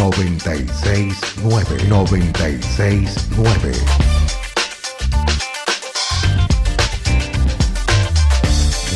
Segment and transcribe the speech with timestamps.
[0.00, 3.72] 969 969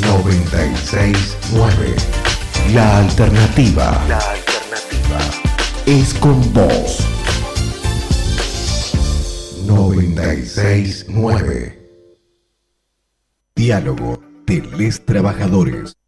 [0.01, 1.95] 969
[2.73, 4.03] La alternativa.
[4.09, 5.19] La alternativa
[5.85, 7.01] es con vos.
[9.67, 12.17] 969
[13.55, 15.99] Diálogo de les trabajadores.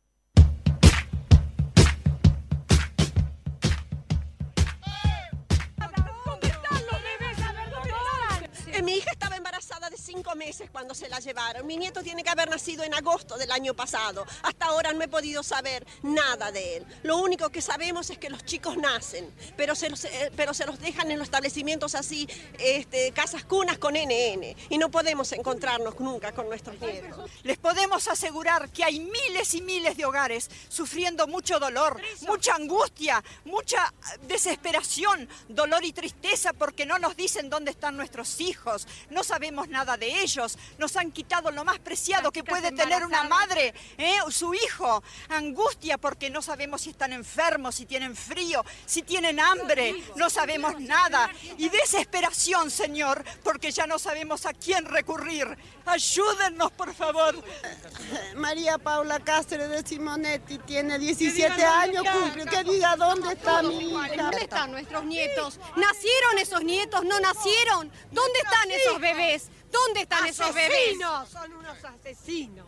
[11.64, 14.24] Mi nieto tiene que haber nacido en agosto del año pasado.
[14.42, 16.86] Hasta ahora no he podido saber nada de él.
[17.02, 20.66] Lo único que sabemos es que los chicos nacen, pero se los, eh, pero se
[20.66, 24.54] los dejan en los establecimientos así, este, casas cunas con NN.
[24.68, 27.30] Y no podemos encontrarnos nunca con nuestros nietos.
[27.42, 33.22] Les podemos asegurar que hay miles y miles de hogares sufriendo mucho dolor, mucha angustia,
[33.44, 33.92] mucha
[34.28, 39.96] desesperación, dolor y tristeza porque no nos dicen dónde están nuestros hijos, no sabemos nada
[39.96, 44.18] de ellos, nos han quitado lo más preciado que puede tener una madre, ¿eh?
[44.28, 49.94] su hijo, angustia porque no sabemos si están enfermos, si tienen frío, si tienen hambre,
[50.16, 55.56] no sabemos nada, y desesperación, Señor, porque ya no sabemos a quién recurrir.
[55.86, 57.42] Ayúdennos, por favor.
[58.34, 62.44] María Paula Cáceres de Simonetti tiene 17 años, cumple.
[62.44, 64.16] Que diga dónde está mi hija.
[64.16, 65.58] ¿Dónde están nuestros nietos?
[65.76, 67.04] ¿Nacieron esos nietos?
[67.04, 67.90] ¿No nacieron?
[68.10, 69.48] ¿Dónde están esos bebés?
[69.70, 70.72] ¿Dónde están esos bebés?
[70.80, 72.66] Asesinos, son unos asesinos.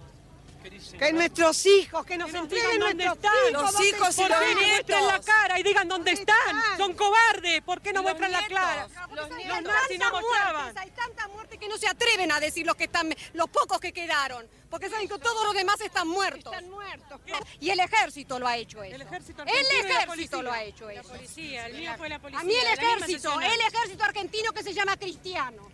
[0.98, 3.32] Que nuestros hijos, que nos entreguen dónde están.
[3.48, 4.56] hijos, Los hijos y ¿por los nietos.
[4.88, 6.36] muestran la cara y digan dónde están.
[6.76, 7.62] Son cobardes.
[7.62, 8.88] ¿Por qué no muestran la cara?
[9.14, 9.62] Los Los nietos.
[9.62, 10.76] nazis no mostraban.
[10.76, 13.92] hay tanta muerte que no se atreven a decir los que están, los pocos que
[13.92, 16.52] quedaron, porque saben que todos los demás están muertos.
[16.52, 17.20] Están muertos.
[17.60, 18.96] Y el ejército lo ha hecho eso.
[18.96, 21.08] El ejército El ejército lo ha hecho La eso.
[21.08, 22.40] policía, el mío fue la policía.
[22.40, 25.70] A mí el ejército, el ejército argentino que se llama cristiano.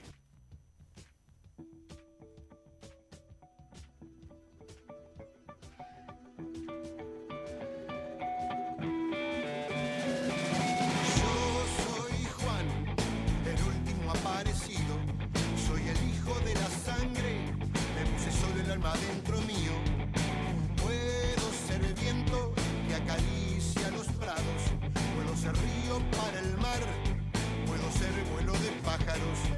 [28.84, 29.53] Pájaros.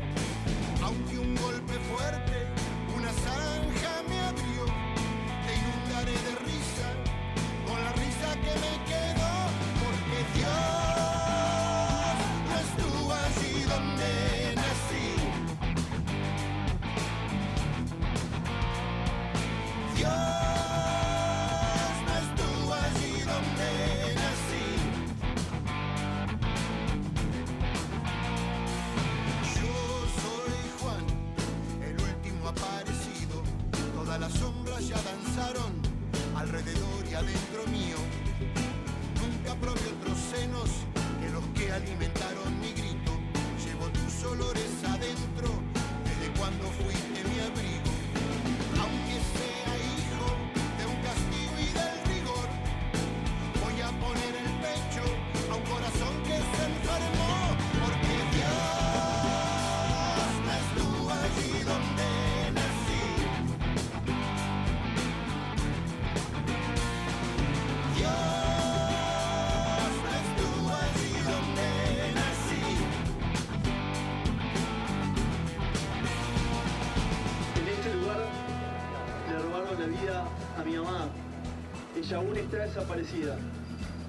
[82.07, 83.37] Ella aún está desaparecida.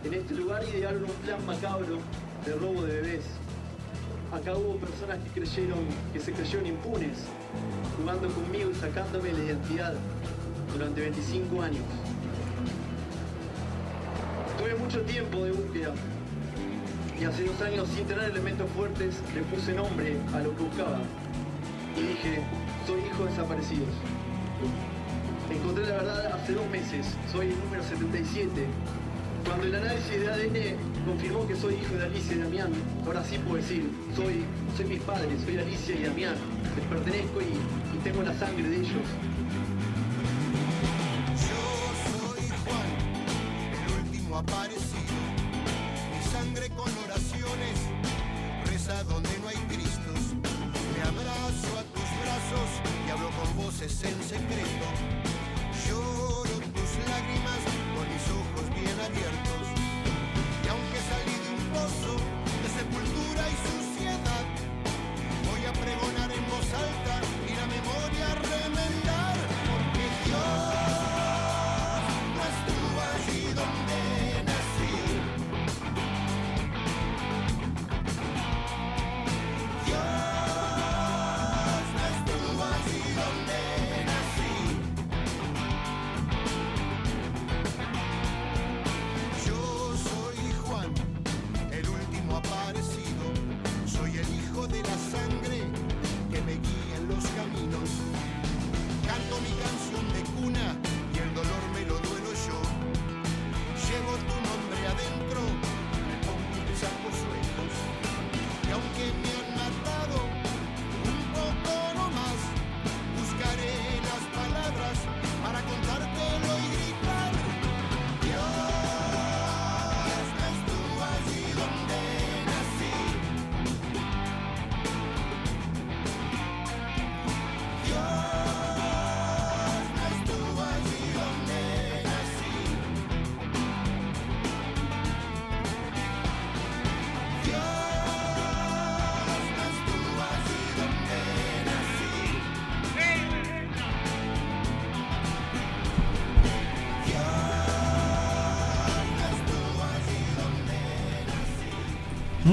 [0.04, 1.98] En este lugar idearon un plan macabro
[2.46, 3.26] de robo de bebés.
[4.32, 5.80] Acá hubo personas que creyeron,
[6.14, 7.18] que se creyeron impunes,
[7.98, 9.94] jugando conmigo y sacándome la identidad
[10.72, 11.82] durante 25 años.
[14.60, 15.94] Tuve mucho tiempo de búsqueda
[17.20, 21.00] y hace dos años sin tener elementos fuertes le puse nombre a lo que buscaba
[21.98, 22.44] y dije,
[22.86, 23.90] soy hijo de desaparecidos.
[25.68, 28.50] Encontré la verdad hace dos meses, soy el número 77.
[29.46, 32.72] Cuando el análisis de ADN confirmó que soy hijo de Alicia y Damián,
[33.06, 33.84] ahora sí puedo decir,
[34.16, 34.46] soy,
[34.78, 36.36] soy mis padres, soy Alicia y Damián,
[36.74, 39.04] les pertenezco y, y tengo la sangre de ellos.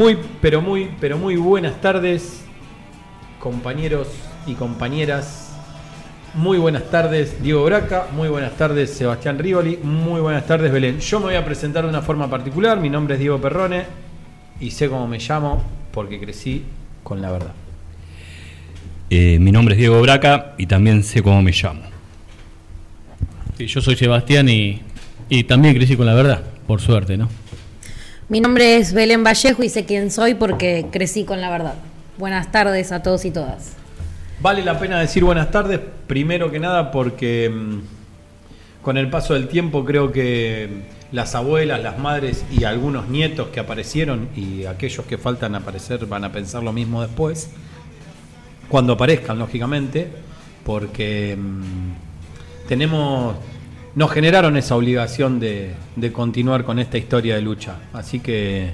[0.05, 2.45] Muy, pero muy, pero muy buenas tardes,
[3.41, 4.07] compañeros
[4.47, 5.57] y compañeras.
[6.35, 8.09] Muy buenas tardes, Diego Braca.
[8.13, 9.79] Muy buenas tardes, Sebastián Rivoli.
[9.83, 11.01] Muy buenas tardes, Belén.
[11.01, 12.79] Yo me voy a presentar de una forma particular.
[12.79, 13.87] Mi nombre es Diego Perrone
[14.61, 16.65] y sé cómo me llamo porque crecí
[17.03, 17.55] con la verdad.
[19.09, 21.81] Eh, mi nombre es Diego Braca y también sé cómo me llamo.
[23.57, 24.83] Sí, yo soy Sebastián y,
[25.31, 27.31] y también crecí con la verdad, por suerte, ¿no?
[28.29, 31.75] Mi nombre es Belén Vallejo y sé quién soy porque crecí con la verdad.
[32.17, 33.75] Buenas tardes a todos y todas.
[34.41, 37.81] Vale la pena decir buenas tardes, primero que nada porque mm,
[38.83, 43.61] con el paso del tiempo creo que las abuelas, las madres y algunos nietos que
[43.61, 47.51] aparecieron y aquellos que faltan aparecer van a pensar lo mismo después,
[48.71, 50.09] cuando aparezcan, lógicamente,
[50.65, 53.37] porque mm, tenemos,
[53.95, 57.77] nos generaron esa obligación de, de continuar con esta historia de lucha.
[57.93, 58.71] Así que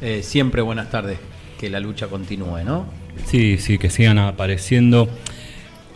[0.00, 1.18] eh, siempre buenas tardes,
[1.58, 2.86] que la lucha continúe, ¿no?
[3.26, 5.08] Sí, sí, que sigan apareciendo.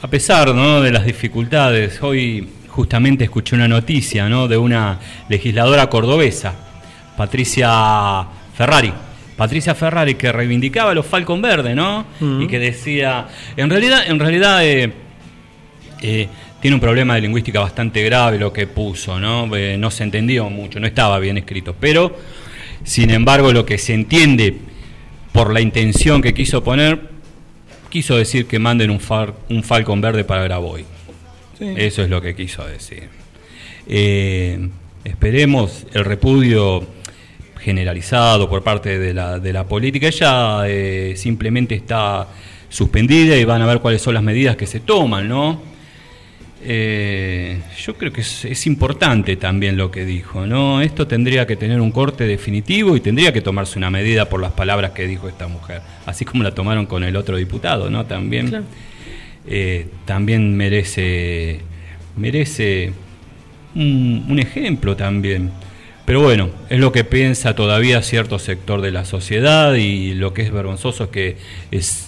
[0.03, 0.81] A pesar ¿no?
[0.81, 4.47] de las dificultades, hoy justamente escuché una noticia ¿no?
[4.47, 6.55] de una legisladora cordobesa,
[7.17, 8.93] Patricia Ferrari.
[9.37, 12.07] Patricia Ferrari que reivindicaba los Falcon Verde, ¿no?
[12.41, 14.93] Y que decía, en realidad, en realidad eh,
[16.01, 16.29] eh,
[16.61, 19.55] tiene un problema de lingüística bastante grave lo que puso, ¿no?
[19.57, 22.17] Eh, no se entendió mucho, no estaba bien escrito, pero
[22.83, 24.57] sin embargo lo que se entiende
[25.33, 27.01] por la intención que quiso poner,
[27.91, 30.85] quiso decir que manden un, far, un Falcon verde para Graboy.
[31.59, 31.75] Sí.
[31.77, 33.09] Eso es lo que quiso decir.
[33.87, 34.69] Eh,
[35.05, 36.87] esperemos el repudio
[37.61, 40.09] generalizado por parte de la, de la política.
[40.09, 42.29] Ella eh, simplemente está
[42.69, 45.76] suspendida y van a ver cuáles son las medidas que se toman, ¿no?
[46.69, 50.81] Eh, yo creo que es, es, importante también lo que dijo, ¿no?
[50.81, 54.51] Esto tendría que tener un corte definitivo y tendría que tomarse una medida por las
[54.51, 58.07] palabras que dijo esta mujer, así como la tomaron con el otro diputado, ¿no?
[58.07, 58.65] También, claro.
[59.47, 61.61] eh, también merece,
[62.17, 62.93] merece
[63.77, 65.53] un, un ejemplo también.
[66.05, 70.43] Pero bueno, es lo que piensa todavía cierto sector de la sociedad y lo que
[70.43, 71.37] es vergonzoso es que
[71.71, 72.06] es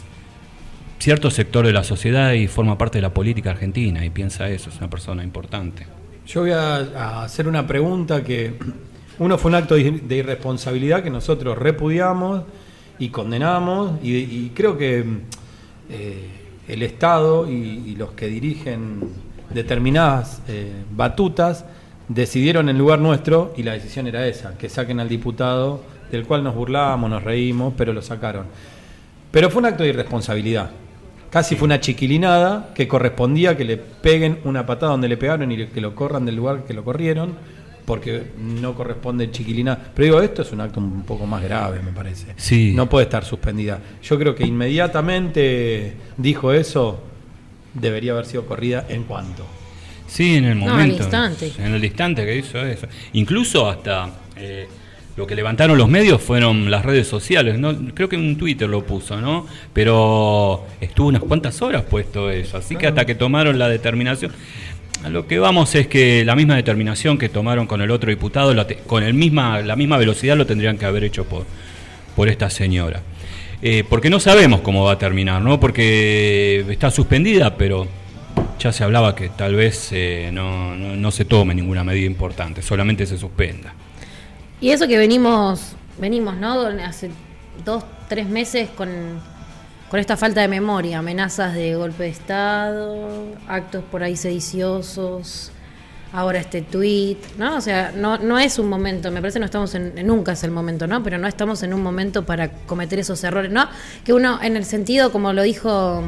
[0.99, 4.71] cierto sector de la sociedad y forma parte de la política argentina y piensa eso,
[4.71, 5.87] es una persona importante.
[6.27, 8.55] Yo voy a, hacer una pregunta que
[9.19, 12.45] uno fue un acto de irresponsabilidad que nosotros repudiamos
[12.99, 15.05] y condenamos y, creo que
[15.89, 16.29] eh,
[16.67, 17.53] el Estado y,
[17.87, 19.01] y, los que dirigen
[19.51, 21.65] determinadas eh, batutas
[22.09, 26.43] decidieron en lugar nuestro y la decisión era esa, que saquen al diputado del cual
[26.43, 28.47] nos burlábamos, nos reímos, pero lo sacaron.
[29.31, 30.71] Pero fue un acto de irresponsabilidad.
[31.31, 35.67] Casi fue una chiquilinada que correspondía que le peguen una patada donde le pegaron y
[35.67, 37.37] que lo corran del lugar que lo corrieron,
[37.85, 39.93] porque no corresponde chiquilinada.
[39.95, 42.35] Pero digo, esto es un acto un poco más grave, me parece.
[42.37, 42.73] Sí.
[42.75, 43.79] No puede estar suspendida.
[44.03, 47.03] Yo creo que inmediatamente dijo eso,
[47.75, 49.47] debería haber sido corrida en cuanto.
[50.07, 50.77] Sí, en el momento.
[50.77, 51.53] No, al instante.
[51.59, 52.87] En el instante que hizo eso.
[53.13, 54.11] Incluso hasta.
[54.37, 54.67] Eh,
[55.19, 57.77] lo que levantaron los medios fueron las redes sociales, ¿no?
[57.93, 59.49] creo que en Twitter lo puso, ¿no?
[59.73, 64.31] Pero estuvo unas cuantas horas puesto eso, así que hasta que tomaron la determinación,
[65.03, 68.55] a lo que vamos es que la misma determinación que tomaron con el otro diputado,
[68.87, 71.47] con el misma, la misma velocidad lo tendrían que haber hecho por,
[72.15, 73.03] por esta señora.
[73.61, 75.59] Eh, porque no sabemos cómo va a terminar, ¿no?
[75.59, 77.89] Porque está suspendida, pero
[78.61, 82.63] ya se hablaba que tal vez eh, no, no, no se tome ninguna medida importante,
[82.63, 83.75] solamente se suspenda.
[84.61, 86.67] Y eso que venimos, venimos, ¿no?
[86.85, 87.11] Hace
[87.65, 88.89] dos, tres meses con,
[89.89, 93.09] con esta falta de memoria, amenazas de golpe de Estado,
[93.47, 95.53] actos por ahí sediciosos,
[96.13, 97.57] ahora este tweet, ¿no?
[97.57, 100.51] O sea, no, no es un momento, me parece no estamos en, nunca es el
[100.51, 101.05] momento, ¿no?
[101.05, 103.69] Pero no estamos en un momento para cometer esos errores, ¿no?
[104.05, 106.03] Que uno, en el sentido, como lo dijo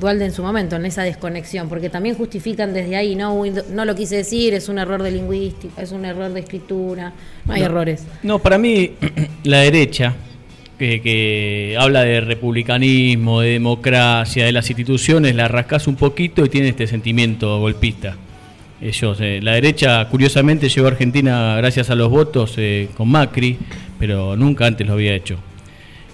[0.00, 3.94] Dualde en su momento, en esa desconexión, porque también justifican desde ahí, no, no lo
[3.94, 7.12] quise decir, es un error de lingüística, es un error de escritura,
[7.44, 8.06] no hay no, errores.
[8.22, 8.92] No, para mí
[9.44, 10.14] la derecha,
[10.78, 16.48] que, que, habla de republicanismo, de democracia, de las instituciones, la rascas un poquito y
[16.48, 18.16] tiene este sentimiento golpista.
[18.80, 23.58] Ellos, eh, la derecha, curiosamente, llegó a Argentina gracias a los votos eh, con Macri,
[23.98, 25.36] pero nunca antes lo había hecho.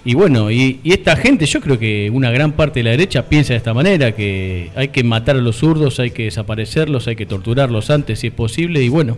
[0.06, 3.54] Y bueno, y, esta gente, yo creo que una gran parte de la derecha piensa
[3.54, 7.26] de esta manera, que hay que matar a los zurdos, hay que desaparecerlos, hay que
[7.26, 9.16] torturarlos antes si es posible, y bueno,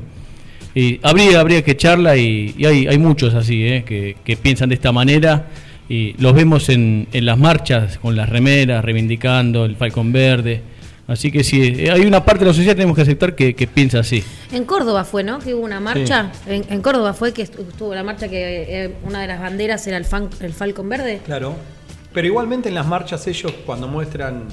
[0.75, 3.85] y habría, habría que echarla y, y hay, hay, muchos así, ¿eh?
[3.87, 5.49] que, que, piensan de esta manera,
[5.91, 10.63] y los vemos en, en, las marchas con las remeras, reivindicando el Falcón Verde,
[11.09, 13.55] Así que sí, eh, hay una parte de la sociedad que tenemos que aceptar que,
[13.55, 14.23] que piensa así.
[14.53, 15.39] En Córdoba fue, ¿no?
[15.41, 16.31] Que hubo una marcha.
[16.47, 19.85] En, en Córdoba fue que estu- estuvo la marcha que eh, una de las banderas
[19.87, 21.21] era el, fan- el Falcon Verde.
[21.25, 21.55] Claro.
[22.13, 24.45] Pero igualmente en las marchas ellos cuando muestran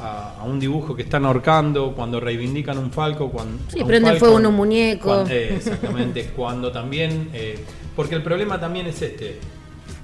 [0.00, 3.58] a, a un dibujo que están ahorcando, cuando reivindican un falco, cuando...
[3.70, 5.26] Sí, prenden fuego en un muñeco.
[5.28, 7.28] eh, exactamente, cuando también...
[7.34, 7.58] eh,
[7.94, 9.40] porque el problema también es este.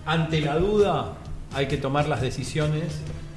[0.05, 1.15] Ante la duda
[1.55, 2.85] hay que tomar las decisiones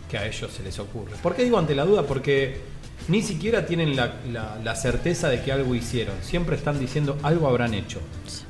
[0.09, 1.13] que a ellos se les ocurre.
[1.21, 2.03] ¿Por qué digo ante la duda?
[2.03, 2.61] Porque
[3.07, 6.15] ni siquiera tienen la, certeza de que algo hicieron.
[6.21, 7.99] Siempre están diciendo algo habrán hecho.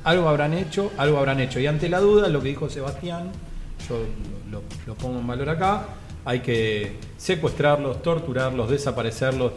[0.04, 1.60] Algo habrán hecho, algo habrán hecho.
[1.60, 3.30] Y ante la duda, lo que dijo Sebastián,
[3.88, 4.04] yo
[4.50, 5.86] lo, lo pongo en valor acá,
[6.24, 9.52] hay que secuestrarlos, torturarlos, desaparecerlos.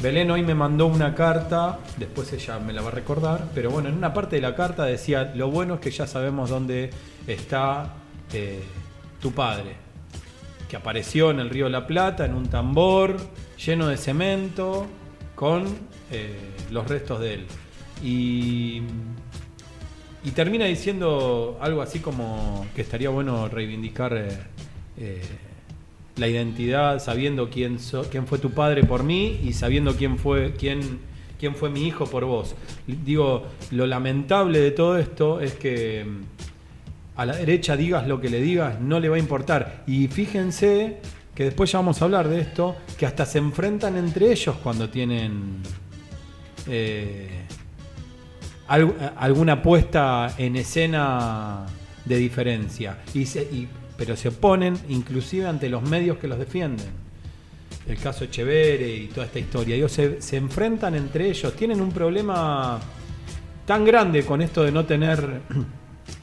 [0.00, 3.88] Belén hoy me mandó una carta, después ella me la va a recordar, pero bueno,
[3.88, 6.90] en una parte de la carta decía, lo bueno es que ya sabemos dónde
[7.26, 7.94] está
[8.32, 8.62] eh,
[9.20, 9.76] tu padre,
[10.72, 13.18] que apareció en el río La Plata en un tambor
[13.62, 14.86] lleno de cemento
[15.34, 15.64] con
[16.10, 16.34] eh,
[16.70, 17.46] los restos de él.
[18.02, 18.80] Y,
[20.24, 24.38] y termina diciendo algo así como que estaría bueno reivindicar eh,
[24.96, 25.20] eh,
[26.16, 27.76] la identidad sabiendo quién,
[28.10, 31.00] quién fue tu padre por mí y sabiendo quién fue, quién,
[31.38, 32.54] quién fue mi hijo por vos.
[32.86, 36.06] Digo, lo lamentable de todo esto es que
[37.16, 39.82] a la derecha digas lo que le digas, no le va a importar.
[39.86, 40.98] Y fíjense
[41.34, 44.88] que después ya vamos a hablar de esto, que hasta se enfrentan entre ellos cuando
[44.90, 45.62] tienen
[46.68, 47.28] eh,
[48.68, 51.66] al- alguna puesta en escena
[52.04, 52.98] de diferencia.
[53.14, 53.48] Y se-
[53.96, 56.86] pero se oponen inclusive ante los medios que los defienden.
[57.86, 59.74] El caso Echeverre y toda esta historia.
[59.76, 61.54] Ellos se, se enfrentan entre ellos.
[61.54, 62.78] Tienen un problema
[63.66, 65.40] tan grande con esto de no tener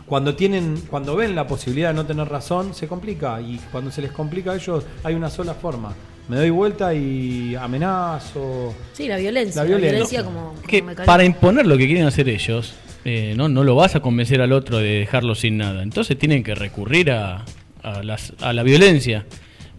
[0.10, 4.01] cuando tienen cuando ven la posibilidad de no tener razón se complica y cuando se
[4.01, 5.94] les complica a ellos hay una sola forma
[6.28, 9.63] me doy vuelta y amenazo Sí, la violencia.
[9.63, 10.24] La La violencia.
[10.24, 11.06] como, como Que mecanismo.
[11.06, 12.74] para imponer lo que quieren hacer ellos,
[13.06, 15.82] eh, no, no lo vas a convencer al otro de dejarlo sin nada.
[15.82, 17.46] Entonces tienen que recurrir a,
[17.82, 19.25] a las- a la violencia.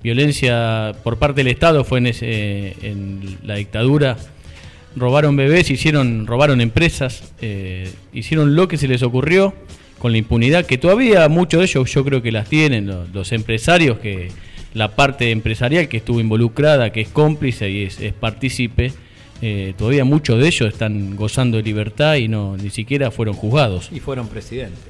[0.02, 4.16] Violencia por parte del Estado fue en, ese- en la dictadura.
[4.96, 9.54] Robaron bebés, hicieron, robaron empresas, eh, hicieron lo que se les ocurrió
[10.00, 13.30] con la impunidad que todavía muchos de ellos yo creo que las tienen, lo- los,
[13.30, 14.30] empresarios, que
[14.74, 18.92] la parte empresarial que estuvo involucrada, que es cómplice y es, es partícipe,
[19.42, 23.88] eh, todavía muchos de ellos están gozando de libertad y no ni siquiera fueron juzgados.
[23.92, 24.80] y fueron presidentes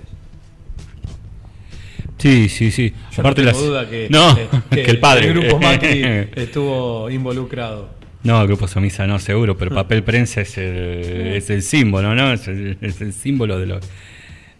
[2.19, 2.93] Sí, sí, sí.
[3.13, 4.37] Yo Aparte no tengo las- duda que, no,
[4.71, 5.29] que- que el padre.
[5.29, 6.03] el grupo Macri
[6.37, 7.89] estuvo involucrado
[8.25, 10.67] No, el grupo Somisa no, seguro, pero papel prensa es el,
[11.37, 12.33] es el símbolo, ¿no?
[12.33, 13.81] Es el, es el símbolo de lo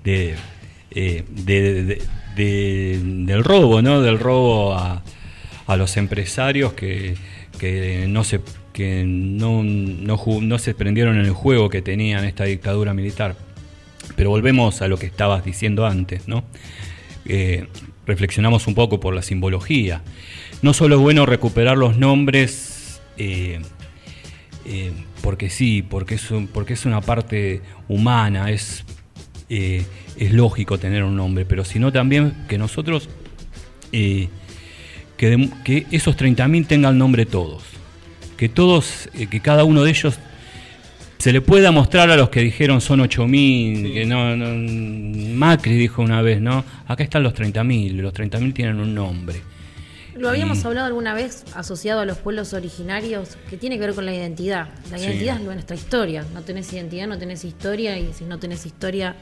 [0.05, 0.35] eh,
[1.31, 2.03] de- de-
[2.37, 4.01] de- del robo, ¿no?
[4.01, 5.03] Del robo a,
[5.67, 7.17] a los empresarios que,
[7.59, 8.41] que no se
[8.73, 13.37] que no, no, se prendieron en el juego que tenían esta dictadura militar.
[14.17, 16.45] Pero volvemos a lo que estabas diciendo antes, ¿no?
[17.27, 17.67] Eh,
[18.07, 20.03] reflexionamos un poco por la simbología.
[20.63, 23.61] No solo es bueno recuperar los nombres eh,
[25.21, 28.85] porque sí, porque es, porque es una parte humana, es,
[29.51, 29.85] eh,
[30.17, 33.09] es lógico tener un nombre, pero sino también que nosotros,
[33.93, 34.29] eh,
[35.17, 37.63] que, dem- que esos 30.000 tengan nombre todos,
[38.37, 40.19] que todos, eh, que cada uno de ellos
[41.19, 46.01] se le pueda mostrar a los que dijeron son 8.000, que no, no- Macri dijo
[46.01, 46.65] una vez, ¿no?
[46.87, 49.41] Acá están los 30.000, los 30.000 tienen un nombre.
[50.17, 53.95] Lo habíamos Y- hablado alguna vez asociado a los pueblos originarios, que tiene que ver
[53.95, 54.69] con la identidad.
[54.91, 55.05] La Sí.
[55.07, 56.25] identidad es nuestra historia.
[56.35, 59.17] No tenés identidad, no tenés historia, y si no tenés historia,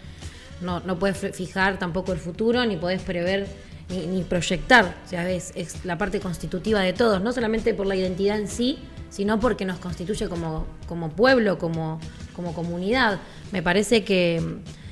[0.60, 3.46] no, no puedes fijar tampoco el futuro, ni podés prever,
[3.90, 4.96] ni, ni proyectar.
[5.04, 8.48] O sea, es, es la parte constitutiva de todos, no solamente por la identidad en
[8.48, 8.78] sí,
[9.10, 11.98] sino porque nos constituye como, como pueblo, como,
[12.36, 13.18] como comunidad.
[13.52, 14.42] Me parece que,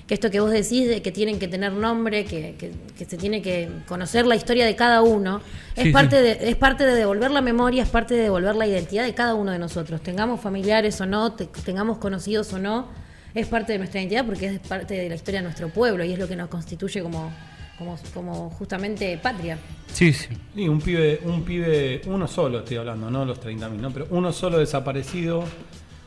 [0.06, 3.18] que esto que vos decís de que tienen que tener nombre, que, que- que se
[3.18, 5.42] tiene que conocer la historia de cada uno,
[5.74, 6.22] es, parte sí.
[6.22, 9.34] De, es parte de devolver la memoria, es parte de devolver la identidad de cada
[9.34, 10.00] uno de nosotros.
[10.00, 12.86] Tengamos familiares o no, te- tengamos conocidos o no,
[13.36, 16.12] es parte de nuestra identidad porque es parte de la historia de nuestro pueblo y
[16.12, 17.32] es lo que nos constituye como,
[17.78, 19.58] como, como justamente patria.
[19.92, 20.28] Sí, sí.
[20.56, 23.90] Y un pibe, un pibe, uno solo estoy hablando, no los 30.000, ¿no?
[23.92, 25.44] Pero uno solo desaparecido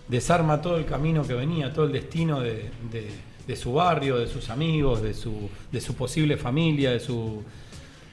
[0.07, 4.27] desarma todo el camino que venía, todo el destino de, de- de su barrio, de
[4.27, 7.41] sus amigos, de su, de su posible familia, de su.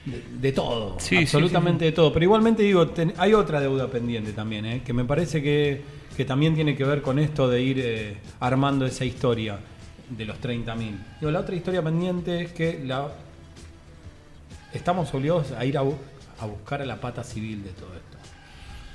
[0.05, 2.11] de, de todo, Sí, sí, absolutamente de todo.
[2.11, 4.81] Pero igualmente digo, ten- hay otra deuda pendiente también, ¿eh?
[4.83, 5.81] que me parece que,
[6.17, 9.59] que también tiene que ver con esto de ir eh, armando esa historia
[10.09, 10.97] de los 30.000.
[11.19, 13.07] Digo, la otra historia pendiente es que la,
[14.73, 15.95] estamos obligados a ir a, bu-
[16.39, 18.17] a buscar a la pata civil de todo esto.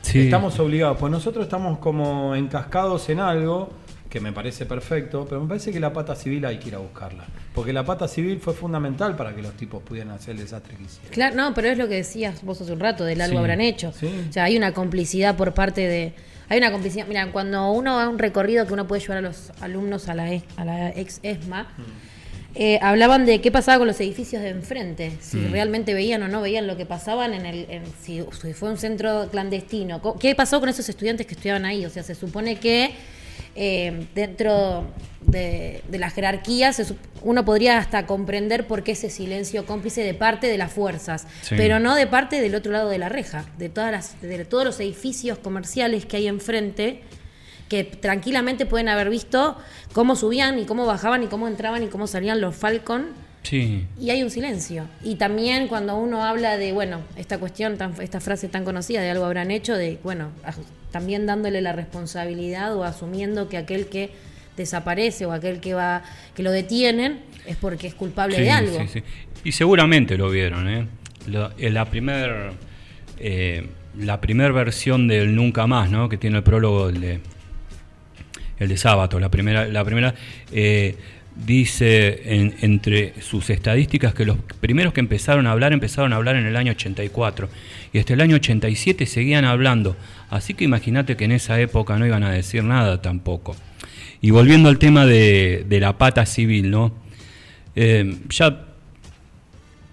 [0.02, 0.20] Sí.
[0.22, 3.70] Estamos obligados, pues nosotros estamos como encascados en algo
[4.10, 6.78] que me parece perfecto, pero me parece que la pata civil hay que ir a
[6.78, 7.24] buscarla.
[7.54, 10.82] Porque la pata civil fue fundamental para que los tipos pudieran hacer el desastre que
[10.82, 11.12] hicieron.
[11.12, 13.60] Claro, no, pero es lo que decías vos hace un rato, del algo Sí, habrán
[13.62, 13.88] hecho.
[14.28, 16.12] O sea, hay una complicidad por parte de...
[16.52, 19.20] Hay una complicidad, mira, cuando uno va a un recorrido que uno puede llevar a
[19.22, 21.66] los alumnos a la, e- a la ex ESMA,
[22.54, 25.50] eh, hablaban de qué pasaba con los edificios de enfrente, si Mm.
[25.50, 28.76] realmente veían o no veían lo que pasaban en el, en- si, si fue un
[28.76, 32.90] centro clandestino, qué pasó con esos estudiantes que estudiaban ahí, o sea, se supone que
[33.54, 34.86] eh, dentro
[35.20, 36.84] de, de la jerarquía se
[37.22, 41.54] uno podría hasta comprender por qué ese silencio cómplice de parte de las fuerzas, Sí.
[41.56, 44.64] pero no de parte del otro lado de la reja, de todas las, de todos
[44.64, 47.02] los edificios comerciales que hay enfrente
[47.68, 49.56] que tranquilamente pueden haber visto
[49.94, 53.06] cómo subían y cómo bajaban y cómo entraban y cómo salían los Falcon
[53.42, 53.86] Sí.
[54.00, 54.86] y hay un silencio.
[55.02, 59.10] Y también cuando uno habla de, bueno, esta cuestión, tan, esta frase tan conocida de
[59.10, 60.30] algo habrán hecho, de, bueno,
[60.90, 64.10] también dándole la responsabilidad o asumiendo que aquel que
[64.56, 66.02] desaparece o aquel que va,
[66.34, 68.78] que lo detienen es porque es culpable Sí, de algo.
[68.80, 69.02] sí, sí.
[69.44, 70.86] Y seguramente lo vieron, ¿eh?
[71.26, 72.52] La, en la primer
[73.18, 73.66] eh,
[73.98, 76.08] la primer versión del Nunca Más, ¿no?
[76.08, 77.20] Que tiene el prólogo el de
[78.58, 80.14] el de Sábato, la primera la primera
[80.52, 80.94] eh,
[81.36, 86.36] dice en- entre sus estadísticas que los primeros que empezaron a hablar empezaron a hablar
[86.36, 87.48] en el año 84
[87.92, 89.96] y hasta el año 87 seguían hablando.
[90.30, 93.56] Así que imagínate que en esa época no iban a decir nada tampoco.
[94.20, 96.94] Y volviendo al tema de, de la pata civil, ¿no?
[97.74, 98.66] Eh, ya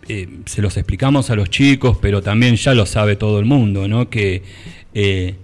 [0.08, 3.88] eh, se los explicamos a los chicos, pero también ya lo sabe todo el mundo,
[3.88, 4.10] ¿no?
[4.10, 4.44] Que
[4.94, 5.36] eh,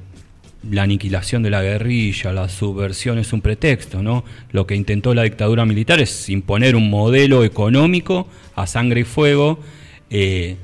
[0.69, 4.23] la aniquilación de la guerrilla, la subversión es un pretexto, ¿no?
[4.51, 9.59] Lo que intentó la dictadura militar es imponer un modelo económico a sangre y fuego,
[10.09, 10.55] eh,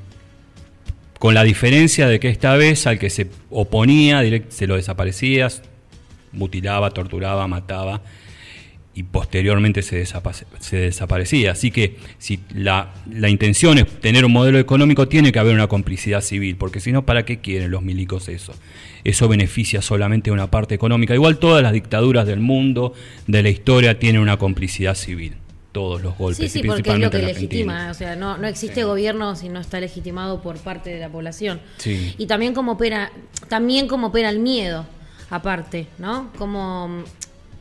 [1.18, 5.48] con la diferencia de que esta vez al que se oponía se lo desaparecía,
[6.32, 8.02] mutilaba, torturaba, mataba
[8.94, 11.52] y posteriormente se, se desaparecía.
[11.52, 15.66] Así que si la, la intención es tener un modelo económico, tiene que haber una
[15.66, 18.54] complicidad civil, porque si no, ¿para qué quieren los milicos eso?
[19.04, 21.14] Eso beneficia solamente a una parte económica.
[21.14, 22.92] Igual todas las dictaduras del mundo,
[23.26, 25.36] de la historia, tienen una complicidad civil.
[25.72, 27.90] Todos los golpes, Sí, y sí, porque es lo que legitima.
[27.90, 31.62] O sea, no, no existe gobierno si no está legitimado por parte de la población.
[31.78, 32.14] Sí.
[32.18, 33.10] Y también cómo opera,
[33.48, 34.84] también cómo opera el miedo,
[35.30, 36.30] aparte, ¿no?
[36.36, 37.04] Como,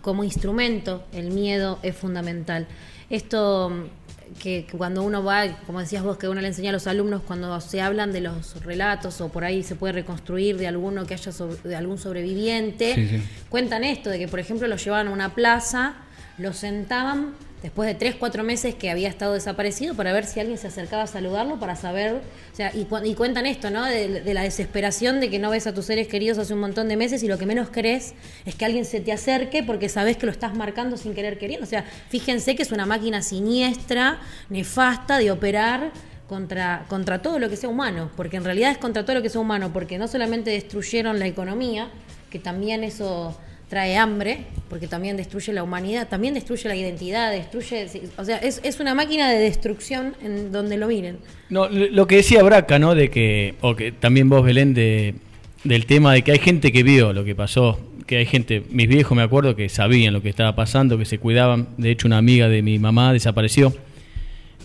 [0.02, 2.68] como instrumento, el miedo es fundamental.
[3.10, 6.74] Esto mm, que, que cuando uno va, como decías vos, que uno le enseña a
[6.74, 10.68] los alumnos cuando se hablan de los relatos o por ahí se puede reconstruir de
[10.68, 13.24] alguno que haya sobre- de algún sobreviviente, Sí, sí.
[13.50, 15.96] cuentan esto de que, por ejemplo, lo llevaban a una plaza,
[16.42, 20.58] lo sentaban después de tres, cuatro meses que había estado desaparecido para ver si alguien
[20.58, 22.16] se acercaba a saludarlo, para saber,
[22.52, 23.86] o sea, y, y cuentan esto, ¿no?
[23.86, 26.88] De, de la desesperación de que no ves a tus seres queridos hace un montón
[26.88, 30.18] de meses y lo que menos querés es que alguien se te acerque porque sabes
[30.18, 31.66] que lo estás marcando sin querer queriendo.
[31.66, 35.92] O sea, fíjense que es una máquina siniestra, nefasta de operar
[36.28, 39.30] contra, contra todo lo que sea humano, porque en realidad es contra todo lo que
[39.30, 41.90] sea humano, porque no solamente destruyeron la economía,
[42.32, 43.38] que también eso
[43.72, 48.60] trae hambre, porque también destruye la humanidad, también destruye la identidad, destruye, o sea, es,
[48.66, 51.20] es una máquina de destrucción en donde lo miren.
[51.50, 52.96] No, lo que decía Braca, ¿no?
[52.96, 55.16] De que, o que también vos, Belén, de,
[55.64, 58.90] del tema de que hay gente que vio lo que pasó, que hay gente, mis
[58.90, 61.70] viejos me acuerdo que sabían lo que estaba pasando, que se cuidaban.
[61.78, 63.74] De hecho, una amiga de mi mamá desapareció.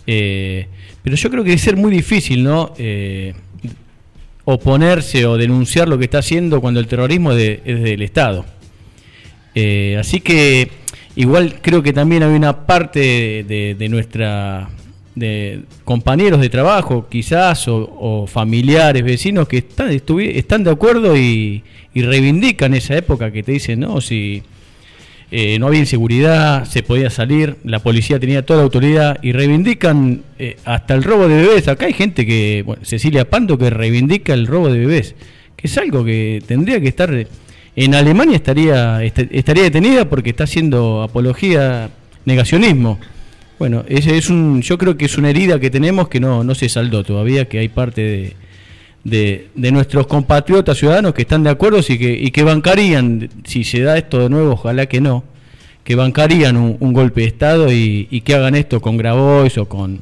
[0.09, 0.66] Eh,
[1.05, 2.75] pero yo creo que debe ser muy difícil, ¿no?
[2.77, 3.35] Eh,
[4.45, 8.45] oponerse o denunciar lo que está haciendo cuando el terrorismo es, de- es del Estado.
[9.59, 10.69] Eh, así que
[11.16, 14.69] igual creo que también hay una parte de, de- nuestra
[15.14, 21.64] de compañeros de trabajo quizás o, familiares, vecinos que están, están de acuerdo y,
[21.95, 24.42] reivindican esa época que te dicen, no, si
[25.31, 30.21] eh, no había inseguridad, se podía salir, la policía tenía toda la autoridad y reivindican
[30.38, 31.66] eh, hasta el robo de bebés.
[31.69, 35.14] Acá hay gente que, bueno, Cecilia Panto, que reivindica el robo de bebés,
[35.57, 37.27] que es algo que tendría que estar...
[37.76, 41.90] En Alemania estaría, est- estaría detenida porque está haciendo apología,
[42.24, 42.98] negacionismo.
[43.58, 46.54] Bueno, ese es un, yo creo que es una herida que tenemos que no, no
[46.54, 48.34] se saldó todavía, que hay parte
[49.04, 53.64] de, de, nuestros compatriotas ciudadanos que están de acuerdo y que, y que bancarían, si
[53.64, 55.24] se da esto de nuevo, ojalá que no,
[55.84, 59.66] que bancarían un, un golpe de Estado y, y que hagan esto con Grabois o
[59.66, 60.00] con,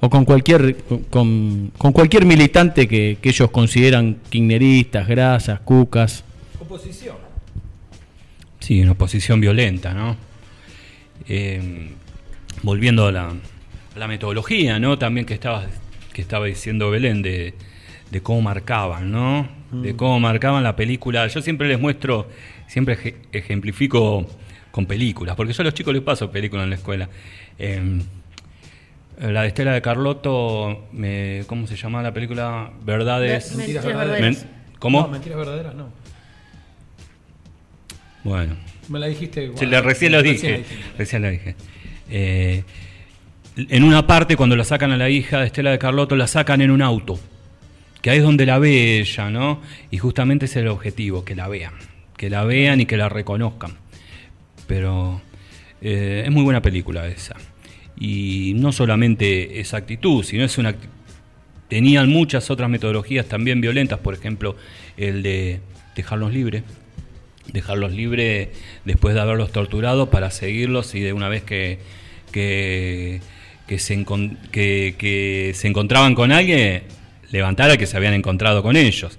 [0.00, 0.76] o con cualquier
[1.10, 6.24] con, con cualquier militante que, que ellos consideran kirchneristas, grasas, cucas.
[6.66, 7.16] Oposición.
[8.60, 10.16] Sí, una oposición violenta, ¿no?
[11.28, 11.90] Eh,
[12.62, 14.98] volviendo a la, a la metodología, ¿no?
[14.98, 15.64] También que estaba,
[16.12, 17.54] que estaba diciendo Belén de,
[18.10, 19.48] de cómo marcaban, ¿no?
[19.72, 21.26] De cómo marcaban la película.
[21.26, 22.28] Yo siempre les muestro,
[22.68, 24.26] siempre eje- ejemplifico
[24.70, 27.08] con películas, porque yo a los chicos les paso películas en la escuela.
[27.58, 28.00] Eh,
[29.20, 32.70] la de Estela de Carlotto, me- ¿cómo se llama la película?
[32.84, 33.50] Verdades.
[33.52, 34.46] Ve- Mentiras Men- verdaderas.
[34.78, 35.02] ¿Cómo?
[35.02, 35.88] No, mentiras verdaderas no.
[38.26, 38.56] Bueno.
[38.88, 39.52] Me la dijiste.
[39.54, 40.50] Recién lo Recién dije.
[40.50, 40.64] la dije.
[40.98, 41.54] Recién lo dije.
[42.10, 42.64] Eh,
[43.56, 46.60] en una parte, cuando la sacan a la hija de Estela de Carlotto, la sacan
[46.60, 47.20] en un auto.
[48.02, 49.62] Que ahí es donde la ve ella, ¿no?
[49.92, 51.74] Y justamente ese es el objetivo, que la vean.
[52.16, 53.74] Que la vean y que la reconozcan.
[54.66, 55.20] Pero
[55.80, 57.36] eh, es muy buena película esa.
[57.98, 60.74] Y no solamente esa actitud, sino es una
[61.68, 64.54] Tenían muchas otras metodologías también violentas, por ejemplo,
[64.96, 65.58] el de
[65.96, 66.62] dejarlos libres
[67.52, 68.48] dejarlos libres
[68.84, 71.78] después de haberlos torturado para seguirlos y de una vez que,
[72.32, 73.20] que,
[73.66, 74.04] que se,
[74.52, 76.84] que, se encontraban con alguien,
[77.30, 79.18] levantar que se habían encontrado con ellos.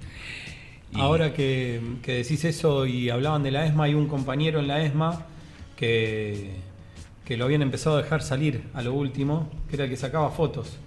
[0.94, 4.82] Ahora que, que decís eso y hablaban de la ESMA, hay un compañero en la
[4.82, 5.26] ESMA
[5.76, 6.52] que,
[7.24, 10.30] que lo habían empezado a dejar salir a lo último, que era el que sacaba
[10.30, 10.78] fotos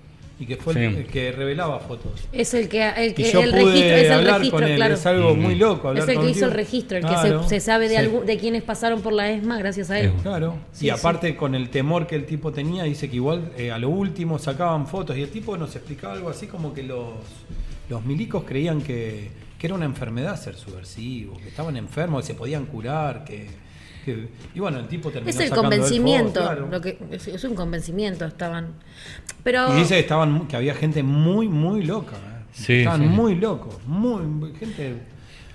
[0.41, 0.97] y que fue el, Sí.
[1.01, 2.27] el que revelaba fotos.
[2.33, 4.75] Es el que el, que, Y yo el pude registro, es el registro, con él,
[4.75, 4.93] claro.
[4.95, 7.49] es algo muy loco hablar Es el que hizo el registro, el Claro, que se,
[7.49, 7.95] se sabe de sí.
[7.97, 10.11] algún- de quienes pasaron por la ESMA gracias a él.
[10.23, 10.55] Claro.
[10.71, 10.89] Sí, y sí.
[10.89, 14.39] aparte con el temor que el tipo tenía, dice que igual eh, a lo último
[14.39, 17.09] sacaban fotos y el tipo nos explicaba algo así como que los,
[17.87, 22.33] los milicos creían que, que era una enfermedad ser subversivo, que estaban enfermos, que se
[22.33, 23.47] podían curar, que,
[24.05, 26.67] que- y bueno, el tipo terminó Es el convencimiento, fotos, claro.
[26.71, 28.69] lo que es, es un convencimiento estaban.
[29.43, 32.43] Pero Y dice que estaban que había gente muy muy loca, eh.
[32.53, 33.07] Sí, estaban sí.
[33.07, 34.93] muy locos, muy gente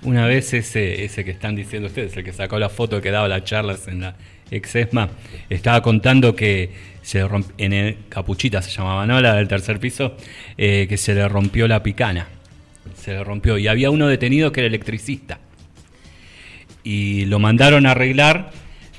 [0.03, 3.27] Una vez ese, ese que están diciendo ustedes, el que sacó la foto que daba
[3.27, 4.15] las charlas en la
[4.51, 5.09] ex-ESMA,
[5.49, 9.19] estaba contando que se le romp- en el Capuchita se llamaba, ¿no?
[9.21, 10.15] La del tercer piso,
[10.57, 12.27] eh, que se le rompió la picana.
[12.95, 13.57] Se le rompió.
[13.57, 15.39] Y había uno detenido que era electricista.
[16.89, 18.51] Y lo mandaron a arreglar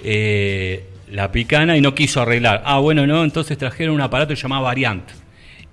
[0.04, 2.62] eh, la picana y no quiso arreglar.
[2.66, 5.08] Ah, bueno, no, entonces trajeron un aparato llamado Variant.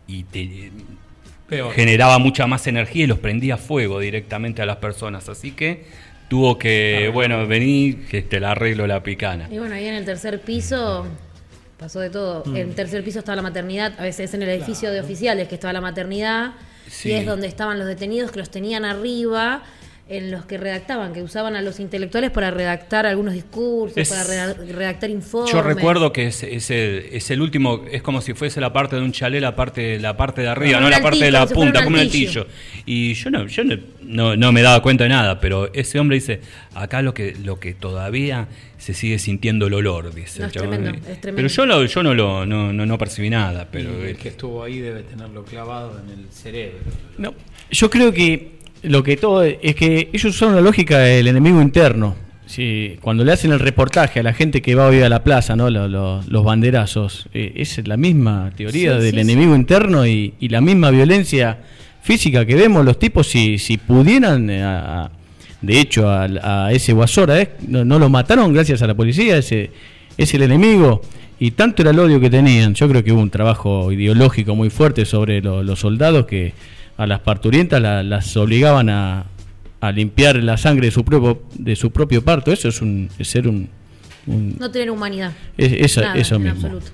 [0.07, 0.71] Y te-
[1.49, 1.73] Peor.
[1.73, 5.27] generaba mucha más energía y los prendía fuego directamente a las personas.
[5.27, 5.85] Así que
[6.29, 9.47] tuvo que, bueno, vení, que te la arreglo la picana.
[9.51, 11.05] Y bueno, ahí en el tercer piso
[11.77, 12.43] pasó de todo.
[12.45, 12.55] Mm.
[12.55, 15.55] En el tercer piso estaba la maternidad, a veces en el edificio de oficiales que
[15.55, 16.53] estaba la maternidad,
[16.87, 17.09] Sí.
[17.09, 19.63] y es donde estaban los detenidos que los tenían arriba,
[20.07, 24.23] en los que redactaban, que usaban a los intelectuales para redactar algunos discursos, Es- para
[24.23, 25.51] reda- redactar informes.
[25.51, 28.95] Yo recuerdo que es, es el, es el último, es como si fuese la parte
[28.97, 31.39] de un chalet, la parte, la parte de arriba, Como no la parte de altillo,
[31.39, 32.41] la punta, un como un altillo.
[32.41, 32.55] altillo.
[32.85, 36.17] Y yo no, yo no, no, no me daba cuenta de nada, pero ese hombre
[36.17, 36.39] dice,
[36.75, 40.41] acá lo que, lo que todavía se sigue sintiendo el olor, dice.
[40.41, 41.35] No, el tremendo, es tremendo.
[41.35, 44.29] Pero yo, lo, yo no, lo, no, no, no percibí nada, pero y el que
[44.29, 46.77] estuvo ahí debe tenerlo clavado en el cerebro.
[47.17, 47.33] No,
[47.71, 48.53] yo creo que
[48.87, 52.15] lo que todo es que ellos usaron la lógica del enemigo interno.
[52.47, 55.55] Sí, cuando le hacen el reportaje a la gente que va hoy a la plaza,
[55.55, 55.69] ¿no?
[55.71, 60.33] Lo- lo- los banderazos, eh, es la misma teoría Sí, del sí, enemigo interno y,
[60.39, 61.57] y la misma violencia
[62.03, 65.11] física que vemos los tipos si, si pudieran, eh, a- a-
[65.61, 67.49] de hecho, a, a ese Guasora, ¿eh?
[67.67, 69.71] no, no lo mataron gracias a la policía, ese
[70.15, 71.01] es el enemigo.
[71.39, 74.69] Y tanto era el odio que tenían, yo creo que hubo un trabajo ideológico muy
[74.69, 76.53] fuerte sobre lo- los soldados que
[76.97, 79.25] a las parturientas la- las obligaban a,
[79.81, 82.51] a limpiar la sangre de su propio de su propio parto.
[82.51, 83.67] Eso es un es ser un,
[84.27, 85.31] un- No tener humanidad.
[85.57, 86.55] Es- esa- Nada, eso en mismo.
[86.67, 86.87] absoluto.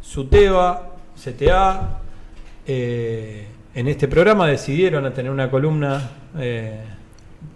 [0.00, 2.00] Suteba, CTA,
[2.66, 6.80] eh, en este programa decidieron a tener una columna eh,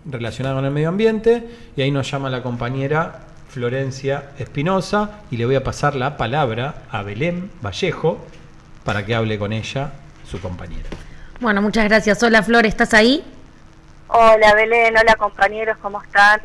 [0.05, 1.43] relacionada con el medio ambiente
[1.77, 6.83] y ahí nos llama la compañera Florencia Espinosa y le voy a pasar la palabra
[6.91, 8.25] a Belén Vallejo
[8.85, 9.93] para que hable con ella,
[10.25, 10.89] su compañera.
[11.41, 12.23] Bueno, muchas gracias.
[12.23, 13.25] Hola Flor, ¿estás ahí?
[14.09, 16.41] Hola Belén, hola compañeros, ¿cómo están?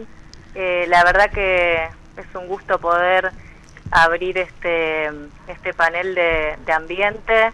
[0.55, 3.31] Eh, la verdad que es un gusto poder
[3.91, 5.09] abrir este,
[5.47, 7.51] este panel de, de ambiente,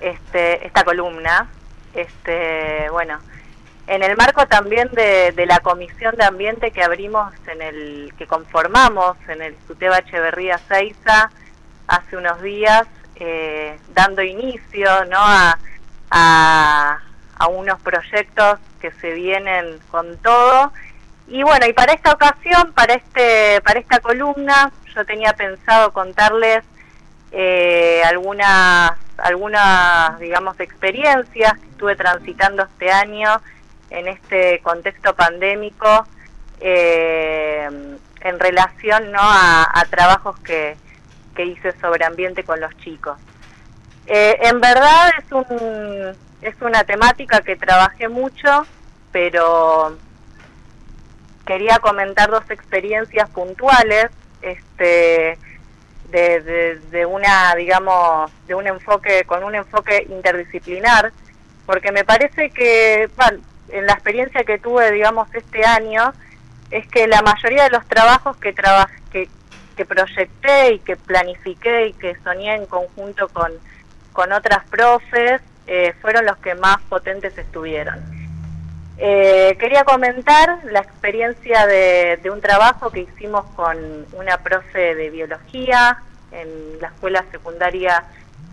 [0.00, 1.48] este, esta columna.
[1.94, 3.18] Este, bueno,
[3.88, 9.16] en el marco también de, la comisión de ambiente que abrimos en el, que conformamos
[9.28, 11.30] en el Suteba Echeverría Seiza
[11.86, 15.18] hace unos días, eh, dando inicio ¿no?
[15.18, 15.58] a,
[16.10, 16.98] a,
[17.38, 20.70] a unos proyectos que se vienen con todo.
[21.26, 26.62] Y bueno, y para esta ocasión, para este, para esta columna, yo tenía pensado contarles
[27.32, 33.40] eh, algunas, algunas, digamos, experiencias que estuve transitando este año
[33.90, 36.06] en este contexto pandémico
[36.60, 37.68] eh,
[38.20, 39.20] en relación ¿no?
[39.20, 40.76] a, a trabajos que,
[41.34, 43.18] que hice sobre ambiente con los chicos.
[44.06, 48.64] Eh, en verdad es un es una temática que trabajé mucho,
[49.12, 49.96] pero
[51.44, 54.06] quería comentar dos experiencias puntuales,
[54.40, 55.38] este
[56.10, 61.12] de, de, de una digamos de un enfoque con un enfoque interdisciplinar,
[61.66, 66.12] porque me parece que bueno, en la experiencia que tuve digamos este año
[66.70, 69.28] es que la mayoría de los trabajos que trabajé que,
[69.76, 73.52] que proyecté y que planifiqué y que soñé en conjunto con
[74.18, 78.00] con otras profes, eh, fueron los que más potentes estuvieron.
[78.96, 83.76] Eh, quería comentar la experiencia de, un trabajo que hicimos con
[84.14, 86.02] una profe de biología
[86.32, 88.02] en la escuela secundaria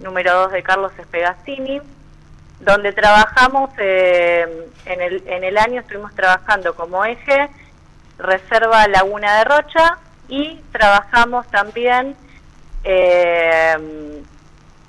[0.02, 1.82] número 2 de Carlos Espegazzini,
[2.60, 7.50] donde trabajamos eh, en, el, en el año, estuvimos trabajando como eje
[8.18, 12.16] Reserva Laguna de Rocha y trabajamos también
[12.84, 13.76] eh,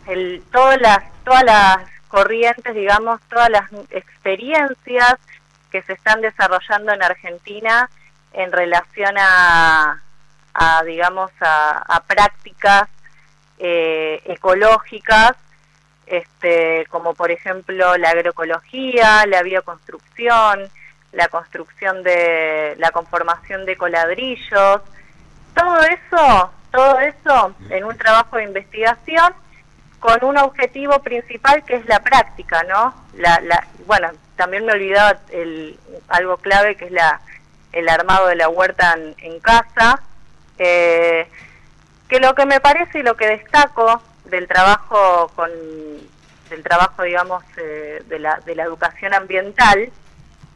[0.07, 5.17] el, todas las todas las corrientes, digamos, todas las experiencias
[5.71, 7.91] que se están desarrollando en Argentina
[8.33, 10.01] en relación a,
[10.55, 12.89] a digamos, a, a prácticas
[13.59, 15.33] eh, ecológicas,
[16.07, 20.69] este, como por ejemplo la agroecología, la bioconstrucción,
[21.12, 24.81] la construcción de la conformación de coladrillos,
[25.55, 29.35] todo eso, todo eso en un trabajo de investigación
[29.99, 32.95] con un objetivo principal que es la práctica, ¿no?
[33.14, 37.21] La, la, bueno, también me olvidaba el, algo clave que es la,
[37.73, 40.03] el armado de la huerta en, en casa,
[40.59, 41.29] eh,
[42.09, 45.51] que lo que me parece y lo que destaco del trabajo con
[46.51, 49.91] del trabajo digamos eh, de, la, de la educación ambiental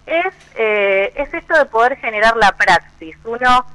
[0.07, 3.67] es eh, es esto de poder generar la praxis uno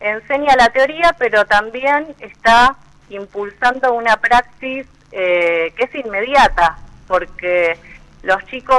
[0.00, 2.76] enseña la teoría pero también está
[3.10, 7.76] impulsando una praxis eh, que es inmediata, porque
[8.22, 8.78] los chicos,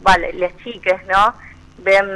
[0.00, 1.34] vale, les chiques, ¿no?
[1.78, 2.06] Ven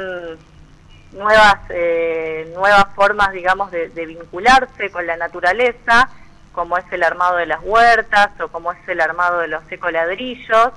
[1.11, 6.09] nuevas, eh, nuevas formas, digamos, de, de, vincularse con la naturaleza,
[6.53, 10.71] como es el armado de las huertas o como es el armado de los ecoladrillos,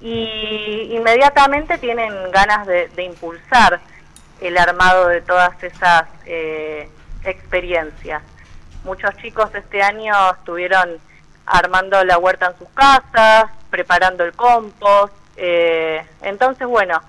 [0.00, 3.80] y inmediatamente tienen ganas de, de impulsar
[4.40, 6.88] el armado de todas esas eh,
[7.24, 8.22] experiencias.
[8.84, 10.98] Muchos chicos este año estuvieron
[11.44, 15.12] armando la huerta en sus casas, preparando el compost.
[15.36, 17.02] Eh, entonces, bueno,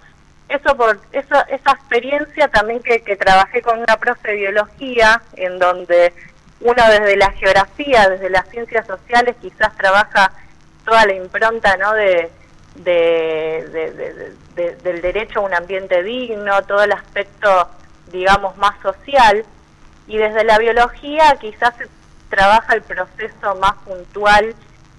[0.49, 5.60] eso por esa, esa experiencia también que, que trabajé con una profe de biología, en
[5.60, 6.13] donde
[6.62, 10.32] uno desde la geografía, desde las ciencias sociales, quizás trabaja
[10.86, 11.93] toda la impronta ¿no?
[11.93, 12.30] de,
[12.76, 17.69] de, de, de, del derecho a un ambiente digno, todo el aspecto,
[18.12, 19.43] digamos, más social,
[20.08, 21.74] y desde la biología quizás
[22.30, 24.56] trabaja el proceso más puntual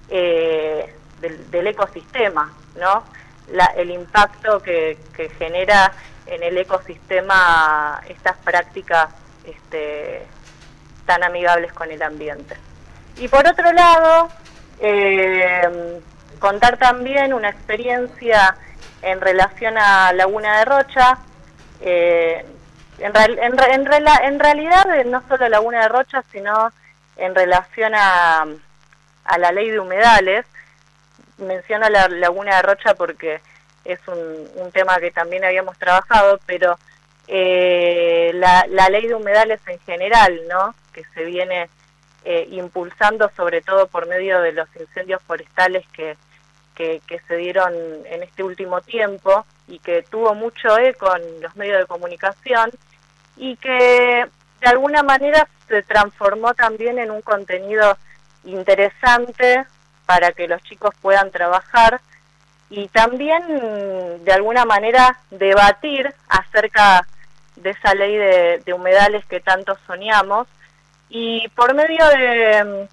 [0.09, 3.03] eh, del, del, ecosistema, ¿no?
[3.51, 5.91] La, el impacto que, que, genera
[6.25, 9.09] en el ecosistema estas prácticas
[9.43, 10.25] este,
[11.05, 12.55] tan amigables con el ambiente.
[13.17, 14.29] Y por otro lado,
[14.79, 15.99] eh,
[16.39, 18.55] contar también una experiencia
[19.01, 21.17] en relación a Laguna de Rocha.
[21.81, 22.45] Eh,
[22.99, 23.87] en, real- en, en
[24.23, 26.71] en realidad eh, no solo Laguna de Rocha, sino
[27.17, 28.45] en relación a,
[29.25, 30.45] a la ley de humedales.
[31.37, 33.41] Menciono la Laguna de Rocha porque
[33.83, 36.77] es un, un tema que también habíamos trabajado, pero
[37.27, 40.75] eh, la, ley de humedales en general, ¿no?
[40.91, 41.69] Que se viene
[42.25, 46.17] eh, impulsando sobre todo por medio de los incendios forestales que,
[46.75, 47.73] que se dieron
[48.05, 52.71] en este último tiempo y que tuvo mucho eco en los medios de comunicación
[53.37, 54.25] y que
[54.61, 57.97] de alguna manera se transformó también en un contenido
[58.43, 59.65] interesante
[60.05, 62.01] para que los chicos puedan trabajar
[62.69, 63.43] y también
[64.23, 67.05] de alguna manera debatir acerca
[67.55, 70.47] de esa ley de, humedales que tanto soñamos.
[71.09, 72.87] Y por medio de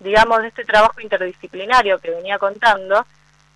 [0.00, 3.04] digamos de este trabajo interdisciplinario que venía contando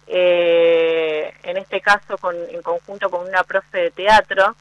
[0.09, 4.57] eh, en este caso con, en conjunto con una profe de teatro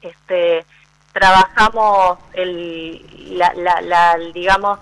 [0.00, 0.64] este
[1.12, 4.78] trabajamos el la, la, la- digamos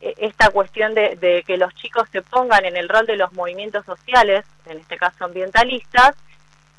[0.00, 3.32] e- esta cuestión de, de que los chicos se pongan en el rol de los
[3.32, 6.14] movimientos sociales, en este caso ambientalistas,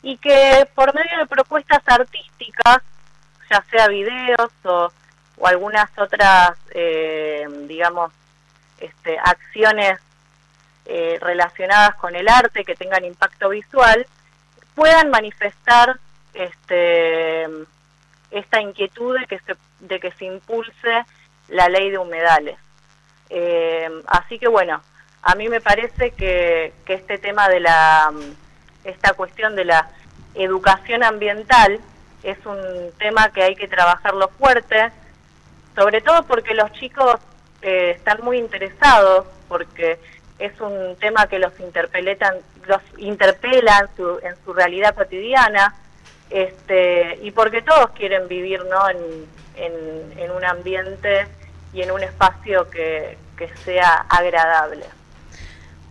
[0.04, 2.80] y que por medio de propuestas artísticas,
[3.50, 4.92] ya sea videos o,
[5.44, 8.12] algunas otras, eh, digamos,
[8.80, 10.00] este, acciones
[10.86, 14.06] eh, relacionadas con el arte que tengan impacto visual,
[14.76, 16.00] puedan manifestar
[16.34, 17.48] este,
[18.30, 21.06] esta inquietud de que se, de que se impulse
[21.48, 22.58] la ley de humedales.
[23.30, 24.82] Eh, así que bueno,
[25.24, 28.12] a mí me parece que, que este tema de la,
[28.84, 29.90] esta cuestión de la
[30.34, 31.80] educación ambiental
[32.24, 34.92] es un tema que hay que trabajarlo fuerte,
[35.76, 37.16] sobre todo porque los chicos
[37.62, 40.00] eh, están muy interesados, porque
[40.40, 42.36] es un tema que los interpeletan,
[42.68, 45.76] los interpela en su, en su realidad cotidiana,
[46.30, 48.90] este, y porque todos quieren vivir ¿no?
[48.90, 48.98] en,
[49.56, 51.28] en, en un ambiente
[51.74, 54.86] y en un espacio que, que sea agradable.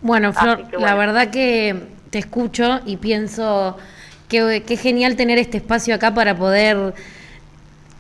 [0.03, 0.97] Bueno, Flor, que la bueno.
[0.97, 1.77] verdad que
[2.11, 3.77] te escucho y pienso
[4.29, 6.95] que, que genial tener este espacio acá para poder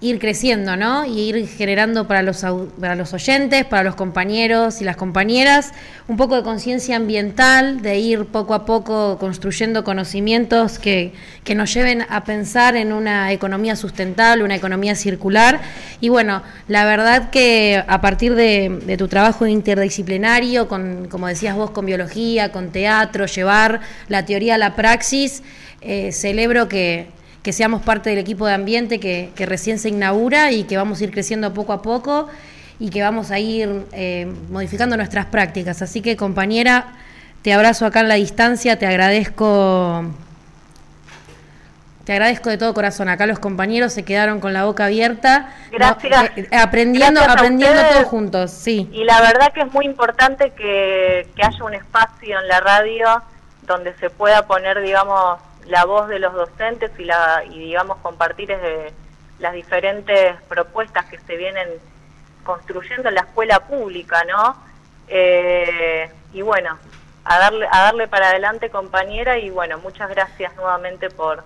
[0.03, 1.05] ir creciendo, ¿no?
[1.05, 2.45] Y ir generando para los,
[2.81, 5.73] para los oyentes, para los compañeros y las compañeras,
[6.09, 11.13] un poco de conciencia ambiental, de ir poco a poco construyendo conocimientos que,
[11.45, 15.61] que nos lleven a pensar en una economía sustentable, una economía circular.
[16.01, 21.57] Y bueno, la verdad que a partir de, de tu trabajo interdisciplinario, con, como decías
[21.57, 25.43] vos, con biología, con teatro, llevar la teoría a la praxis,
[25.83, 27.09] eh, celebro que,
[27.43, 31.01] que seamos parte del equipo de ambiente que, que recién se inaugura y que vamos
[31.01, 32.29] a ir creciendo poco a poco
[32.81, 35.83] y que vamos a ir eh, modificando nuestras prácticas.
[35.83, 36.95] Así que compañera,
[37.43, 40.05] te abrazo acá en la distancia, te agradezco,
[42.05, 43.11] te agradezco de todo corazón.
[43.11, 46.23] Acá los compañeros se quedaron con la boca abierta, Gracias.
[46.23, 48.89] no, eh, aprendiendo, Gracias aprendiendo todos juntos, sí.
[48.93, 53.23] Y la verdad que es muy importante que, que haya un espacio en la radio
[53.67, 58.51] donde se pueda poner, digamos, la voz de los docentes y, la, y digamos, compartir
[58.51, 58.93] eh,
[59.39, 61.69] las diferentes propuestas que se vienen
[62.45, 64.57] construyendo en la escuela pública, ¿no?
[65.09, 66.79] Eh, y bueno,
[67.25, 71.45] a darle, a darle para adelante, compañera, y bueno, muchas gracias nuevamente por...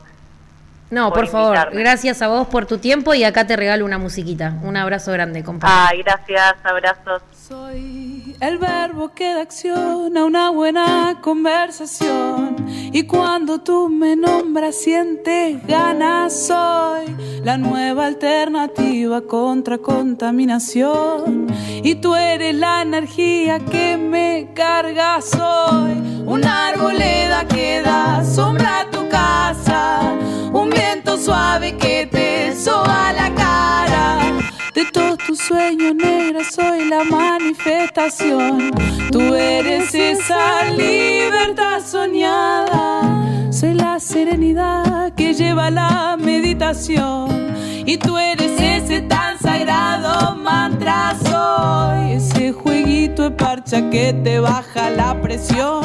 [0.90, 3.98] No, por por, favor, gracias a vos por tu tiempo y acá te regalo una
[3.98, 4.54] musiquita.
[4.62, 5.88] Un abrazo grande, compañera.
[5.88, 7.22] Ay, gracias, abrazos.
[7.32, 12.56] Soy el verbo que da acción a una buena conversación.
[12.68, 16.46] Y cuando tú me nombras, sientes ganas.
[16.46, 21.46] Soy la nueva alternativa contra contaminación.
[21.82, 25.20] Y tú eres la energía que me carga.
[25.20, 30.12] Soy una arboleda que da sombra a tu casa.
[30.52, 34.32] Un viento suave que te soba la cara.
[34.74, 38.72] De todos tus sueños negros soy la manifestación.
[39.12, 43.52] Tú eres esa libertad soñada.
[43.52, 47.54] Soy la serenidad que lleva la meditación.
[47.86, 51.14] Y tú eres ese tan sagrado mantra.
[51.22, 55.84] Soy ese jueguito de parcha que te baja la presión.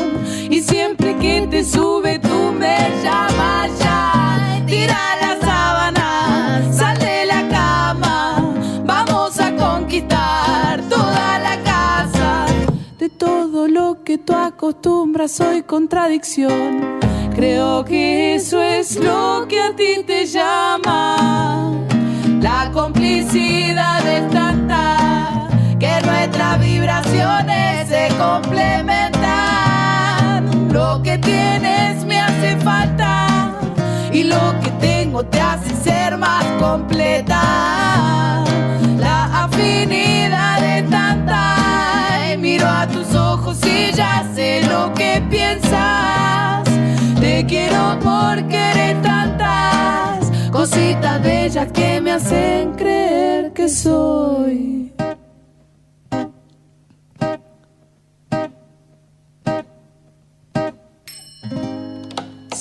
[0.49, 4.28] Y siempre que te sube tú me llamas ya.
[4.69, 8.53] Tira las sábanas, sal de la cama.
[8.85, 12.45] Vamos a conquistar toda la casa.
[12.99, 16.99] De todo lo que tú acostumbras soy contradicción.
[17.33, 21.71] Creo que eso es lo que a ti te llama.
[22.39, 25.47] La complicidad es tanta
[25.79, 30.69] que nuestras vibraciones se complementan.
[30.71, 33.28] Lo que tienes me hace falta
[34.11, 38.43] y lo que tengo te hace ser más completa.
[38.97, 46.63] La afinidad de tanta, y miro a tus ojos y ya sé lo que piensas.
[47.19, 54.88] Te quiero porque eres tantas cositas bellas que me hacen creer que soy.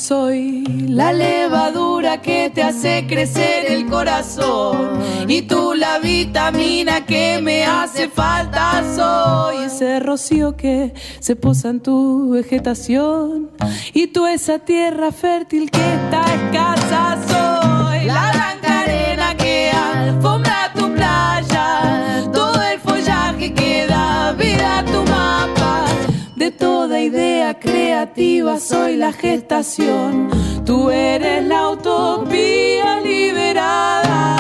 [0.09, 7.67] Soy la levadura que te hace crecer el corazón y tú la vitamina que me
[7.67, 8.83] hace falta.
[8.97, 13.51] Soy ese rocío que se posa en tu vegetación
[13.93, 17.19] y tú esa tierra fértil que está escasa.
[17.29, 18.78] Soy la blanca
[28.59, 30.31] soy la gestación.
[30.65, 34.35] Tú eres la utopía liberada.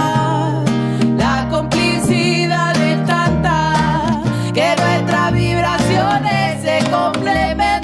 [1.16, 7.76] La complicidad de tanta que nuestras vibraciones se complementan.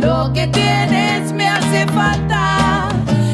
[0.00, 2.88] Lo que tienes me hace falta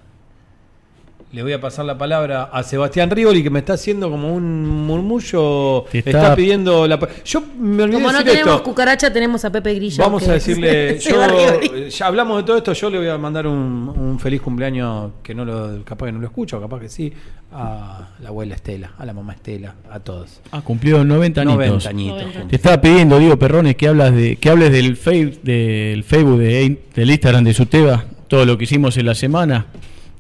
[1.32, 4.86] Le voy a pasar la palabra a Sebastián Rivoli, que me está haciendo como un
[4.86, 5.84] murmullo.
[5.91, 6.09] Te está...
[6.11, 6.99] está- pidiendo la.
[7.26, 8.63] Yo me olvidé Como no decir tenemos esto.
[8.63, 10.03] cucaracha, tenemos a Pepe Grillo.
[10.03, 11.89] Vamos a decirle, yo, Rivoli.
[11.89, 13.55] ya hablamos de todo esto, yo le voy a mandar un,
[13.97, 17.11] un feliz cumpleaños, que no lo, capaz que no lo escucho, capaz que sí,
[17.51, 20.39] a la abuela Estela, a la mamá Estela, a todos.
[20.51, 21.57] Ah, cumplió 90 añitos.
[21.86, 22.47] 90 añitos.
[22.47, 26.80] Te estaba pidiendo, Diego Perrones, que hablas de, que hables del, fei- del Facebook, de,
[26.93, 29.67] del Instagram de Suteba, todo lo que hicimos en la semana,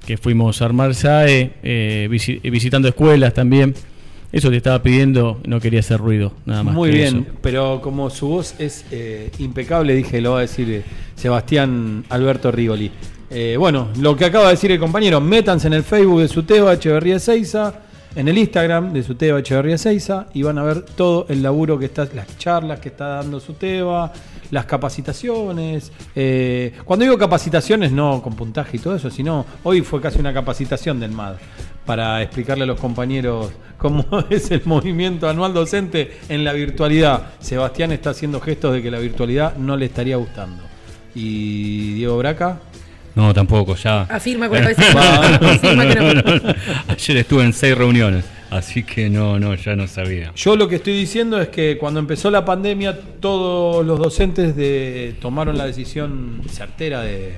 [0.05, 3.73] que fuimos a armar SAE, eh, visi- visitando escuelas también.
[4.31, 6.73] Eso te estaba pidiendo, no quería hacer ruido, nada más.
[6.73, 7.37] Muy bien, eso.
[7.41, 10.83] pero como su voz es eh, impecable, dije, lo va a decir eh,
[11.15, 12.91] Sebastián Alberto Rigoli.
[13.29, 16.73] Eh, bueno, lo que acaba de decir el compañero, métanse en el Facebook de Suteba
[16.73, 17.73] Echeverría Seiza,
[18.15, 21.85] en el Instagram de Suteba Echeverría Seiza y van a ver todo el laburo que
[21.85, 24.11] está, las charlas que está dando Suteba,
[24.51, 25.91] las capacitaciones.
[26.15, 30.33] eh, cuando digo capacitaciones, no con puntaje y todo eso, sino hoy fue casi una
[30.33, 31.35] capacitación del MAD
[31.85, 37.33] para explicarle a los compañeros cómo es el movimiento anual docente en la virtualidad.
[37.39, 40.63] Sebastián está haciendo gestos de que la virtualidad no le estaría gustando.
[41.15, 42.59] ¿Y Diego Braca?
[43.15, 44.01] No, tampoco, ya.
[44.03, 46.55] Afirma con la cabeza.
[46.87, 50.31] Ayer estuve en seis reuniones, así que no, no, ya no sabía.
[50.35, 55.15] Yo lo que estoy diciendo es que cuando empezó la pandemia, todos los docentes de,
[55.21, 57.33] tomaron la decisión certera de,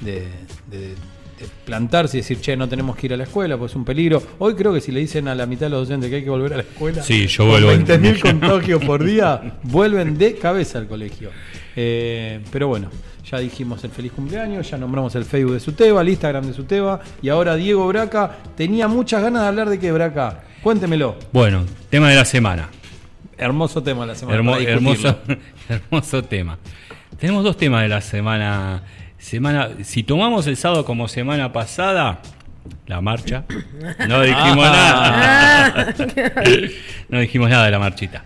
[0.00, 0.28] de-
[0.70, 0.94] de-
[1.36, 3.84] de plantarse y decir, che, no tenemos que ir a la escuela, pues es un
[3.84, 4.22] peligro.
[4.38, 6.30] Hoy creo que si le dicen a la mitad de los docentes que hay que
[6.30, 7.72] volver a la escuela, Sí, yo con vuelvo.
[7.72, 11.30] 20.000 contagios por día, vuelven de cabeza al colegio.
[11.76, 12.88] Eh, pero bueno,
[13.30, 17.00] ya dijimos el feliz cumpleaños, ya nombramos el Facebook de Suteba, el Instagram de Suteba,
[17.22, 20.42] y ahora Diego Braca tenía muchas ganas de hablar de qué Braca.
[20.62, 21.16] Cuéntemelo.
[21.32, 22.68] Bueno, tema de la semana.
[23.38, 24.38] Hermoso tema la semana.
[24.38, 25.18] Hermo- hermoso,
[25.68, 26.58] hermoso tema.
[27.18, 28.82] Tenemos dos temas de la semana.
[29.18, 32.20] Semana, si tomamos el sábado como semana pasada,
[32.86, 33.44] la marcha.
[34.08, 35.72] No dijimos Ah.
[35.74, 35.94] nada.
[37.08, 38.24] no dijimos nada de la marchita.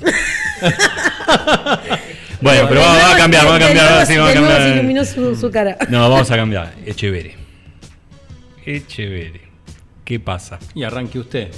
[2.44, 3.86] bueno, pero va, va a cambiar, va a cambiar.
[3.92, 4.76] va, sí, va a nuevo se cambiar.
[4.78, 5.76] iluminó su, su cara.
[5.88, 6.74] No, vamos a cambiar.
[6.86, 7.34] Echevere.
[8.64, 9.40] Echevere.
[10.04, 10.58] ¿Qué pasa?
[10.74, 11.48] Y arranque usted.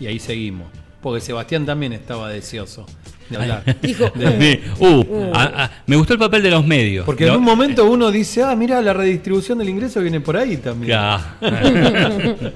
[0.00, 0.68] Y ahí seguimos.
[1.02, 2.86] Porque Sebastián también estaba deseoso
[3.28, 3.62] de hablar.
[3.82, 7.04] Dijo, De- Uh, ah, ah, me gustó el papel de los medios.
[7.04, 7.32] porque ¿no?
[7.34, 10.88] en un momento uno dice, ah, mira, la redistribución del ingreso viene por ahí también.
[10.90, 11.36] Ya.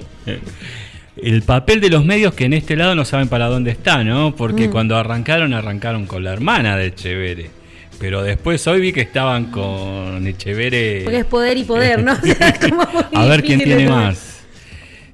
[1.21, 4.37] El papel de los medios que en este lado no saben para dónde está, ¿no?
[4.37, 4.71] Porque Mm.
[4.71, 7.51] cuando arrancaron, arrancaron con la hermana de Echevere.
[7.99, 11.03] Pero después hoy vi que estaban con Echevere.
[11.05, 12.13] Porque es poder y poder, ¿no?
[12.13, 14.45] O sea, es como muy A ver quién tiene más.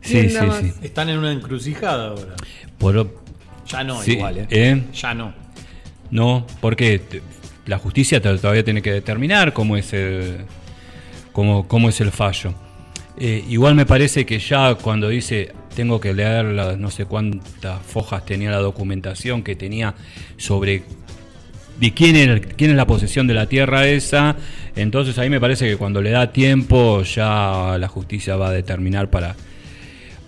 [0.02, 0.58] Sí, ¿Quién sí, más?
[0.60, 0.72] sí.
[0.82, 2.34] Están en una encrucijada ahora.
[2.78, 3.14] Por-
[3.70, 4.46] Ya no, Sí, igual, ¿eh?
[4.50, 4.82] ¿eh?
[4.92, 5.32] Ya no.
[6.10, 7.00] No, porque
[7.66, 10.44] la justicia to- todavía tiene que determinar cómo es el,
[11.32, 12.52] cómo, cómo es el fallo.
[13.16, 17.80] Eh, igual me parece que ya cuando dice tengo que leer la- no sé cuántas
[17.82, 19.94] fojas tenía la documentación que tenía
[20.36, 20.82] sobre
[21.78, 24.36] de quién, era- quién es la posesión de la tierra esa.
[24.76, 29.10] Entonces ahí me parece que cuando le da tiempo ya la justicia va a determinar
[29.10, 29.34] para,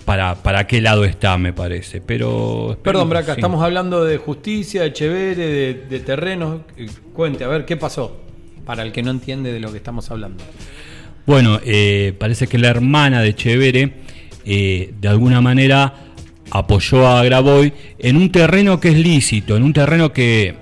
[0.05, 2.01] para, para qué lado está, me parece.
[2.01, 2.79] Pero...
[2.83, 3.41] Perdón, Braca, sí.
[3.41, 6.61] estamos hablando de justicia, de Chevere, de, de terrenos.
[6.77, 8.21] Eh, Cuente, a ver, ¿qué pasó?
[8.65, 10.43] Para el que no entiende de lo que estamos hablando.
[11.27, 13.93] Bueno, eh, parece que la hermana de Chevere
[14.45, 15.93] eh, de alguna manera
[16.51, 20.55] apoyó a Graboy en un terreno que es lícito, en un terreno que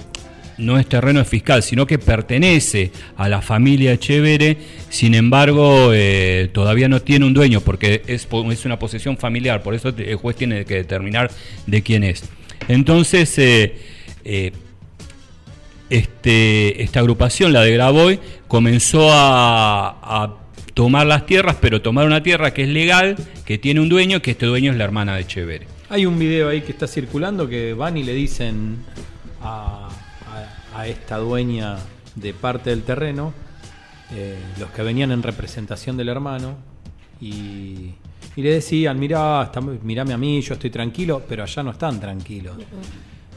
[0.58, 4.56] no es terreno fiscal, sino que pertenece a la familia Chevere,
[4.88, 9.74] sin embargo eh, todavía no tiene un dueño porque es, es una posesión familiar, por
[9.74, 11.30] eso el juez tiene que determinar
[11.66, 12.24] de quién es.
[12.68, 13.76] Entonces, eh,
[14.24, 14.52] eh,
[15.90, 20.38] este, esta agrupación, la de Graboy, comenzó a,
[20.72, 24.32] tomar las tierras, pero tomar una tierra que es legal, que tiene un dueño, que
[24.32, 25.68] este dueño es la hermana de Chevere.
[25.88, 28.78] Hay un video ahí que está circulando que van y le dicen
[29.40, 29.83] a,
[30.74, 31.76] a- esta dueña
[32.14, 33.32] de parte del terreno,
[34.12, 36.56] eh, los que venían en representación del hermano,
[37.20, 37.94] y,
[38.36, 41.98] y le decían, mirá, está- mirame a mí, yo estoy tranquilo, pero allá no están
[42.00, 42.56] tranquilos.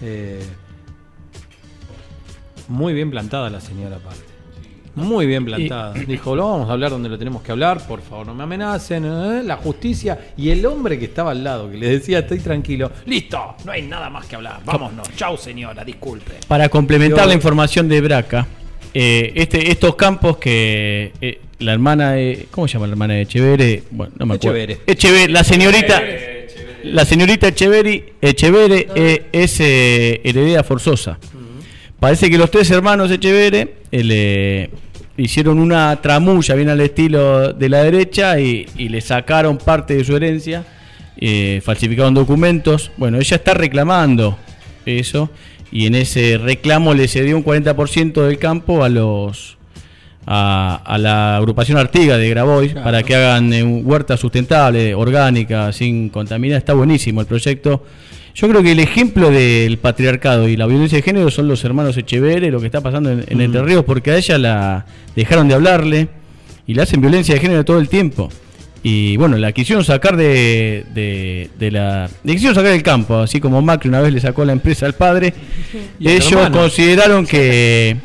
[0.02, 0.44] Eh,
[2.68, 4.27] muy bien plantada la señora aparte.
[4.98, 5.94] Muy bien plantada.
[5.94, 9.06] Dijo, lo vamos a hablar donde lo tenemos que hablar, por favor, no me amenacen.
[9.06, 9.44] ¿eh?
[9.44, 12.92] La justicia y el hombre que estaba al lado, que le decía, estoy tranquilo.
[13.06, 14.60] Listo, no hay nada más que hablar.
[14.66, 15.08] Vámonos.
[15.16, 16.34] Chau, señora, disculpe.
[16.48, 18.48] Para complementar Yo- la información de Braca,
[18.94, 22.48] eh, este, estos campos que eh, la hermana de.
[22.52, 23.84] ¿Cómo se llama la hermana de Echevere?
[23.92, 24.76] Bueno, no me acuerdo.
[24.88, 26.02] Echevere, la señorita.
[26.84, 31.20] La señorita Echevere eh, es eh, heredera forzosa.
[32.00, 34.70] Parece que los tres hermanos Echevere eh, le
[35.18, 40.04] hicieron una tramulla bien al estilo de la derecha y, y le sacaron parte de
[40.04, 40.64] su herencia,
[41.18, 42.92] eh, falsificaron documentos.
[42.98, 44.38] Bueno, ella está reclamando
[44.86, 45.30] eso
[45.72, 49.58] y en ese reclamo le cedió un 40% del campo a los
[50.30, 52.84] a, a la agrupación Artiga de Grabois Claro.
[52.84, 56.58] para que hagan eh, un huerta sustentable, orgánica, sin contaminar.
[56.58, 57.84] Está buenísimo el proyecto.
[58.38, 61.98] Yo creo que el ejemplo del patriarcado y la violencia de género son los hermanos
[61.98, 64.86] Echeverre, lo que está pasando en, en Entre Ríos, porque a ella la
[65.16, 66.08] dejaron de hablarle
[66.68, 68.30] y le hacen violencia de género todo el tiempo.
[68.84, 72.12] Y bueno, la quisieron sacar de, de, de la.
[72.24, 74.94] Le quisieron sacar del campo, así como Macri una vez le sacó la empresa al
[74.94, 75.34] padre.
[76.00, 77.98] Y Ellos consideraron que,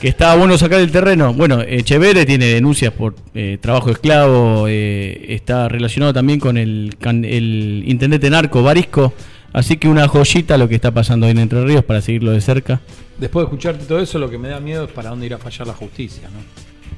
[0.00, 1.34] que estaba bueno sacar el terreno.
[1.34, 7.82] Bueno, Echeverre tiene denuncias por eh, trabajo esclavo, eh, está relacionado también con el, el
[7.88, 9.12] intendente narco Barisco.
[9.54, 12.40] Así que una joyita lo que está pasando ahí en Entre Ríos para seguirlo de
[12.40, 12.80] cerca.
[13.18, 15.38] Después de escucharte todo eso, lo que me da miedo es para dónde irá a
[15.38, 16.40] fallar la justicia, ¿no?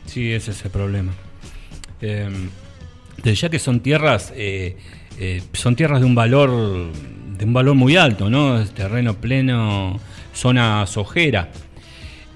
[0.07, 1.13] Sí, ese es el problema.
[2.01, 2.31] Eh,
[3.23, 4.79] de ya que son tierras, eh,
[5.19, 6.51] eh, son tierras de un valor,
[7.37, 8.59] de un valor muy alto, ¿no?
[8.59, 10.01] Es terreno pleno,
[10.33, 11.51] zona sojera.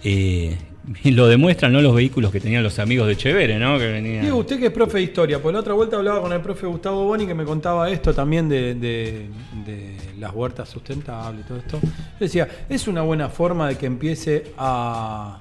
[0.05, 0.59] Eh,
[1.05, 1.81] lo demuestran ¿no?
[1.81, 3.79] los vehículos que tenían los amigos de Chevere, ¿no?
[3.79, 4.23] Que venían.
[4.23, 6.67] Diego, usted que es profe de historia, por la otra vuelta hablaba con el profe
[6.67, 9.27] Gustavo Boni que me contaba esto también de, de-
[10.19, 11.79] las huertas sustentables y todo esto.
[11.83, 11.89] Yo
[12.19, 15.39] decía, es una buena forma de que empiece a,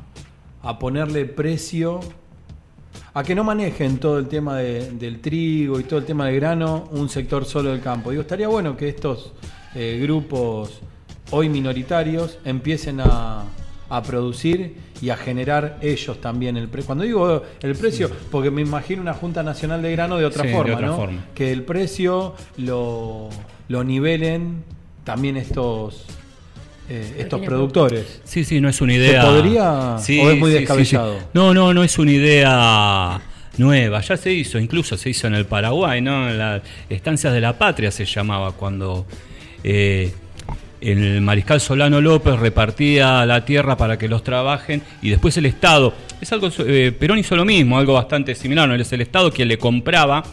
[0.64, 2.00] a ponerle precio,
[3.14, 6.36] a que no manejen todo el tema de- del trigo y todo el tema del
[6.36, 8.12] grano un sector solo del campo.
[8.12, 9.34] Digo, estaría bueno que estos
[9.76, 10.80] eh, grupos
[11.32, 13.44] hoy minoritarios empiecen a,
[13.90, 16.88] a producir y a generar ellos también el precio.
[16.88, 20.50] Cuando digo el precio, porque me imagino una Junta Nacional de Grano de otra Sí,
[20.50, 20.96] de forma, otra ¿no?
[20.96, 21.26] forma.
[21.34, 23.30] Que el precio lo,
[23.68, 24.64] lo nivelen
[25.04, 26.06] también estos
[26.90, 28.22] eh, estos productores.
[28.24, 29.22] Sí, sí, no es una idea.
[29.22, 31.20] ¿Se podría Sí, o es muy sí, sí, descabellado?
[31.20, 31.26] sí.
[31.34, 33.22] No, no, no es una idea
[33.58, 34.02] nueva.
[34.02, 36.30] Ya se hizo, incluso se hizo en el Paraguay, ¿no?
[36.30, 39.06] En las estancias de la patria se llamaba cuando
[39.64, 40.14] eh,
[40.82, 45.94] el mariscal Solano López repartía la tierra para que los trabajen y después el Estado.
[46.22, 48.76] Es algo, eh, Perón hizo lo mismo, algo bastante similar, ¿no?
[48.76, 50.24] Es el Estado quien le compraba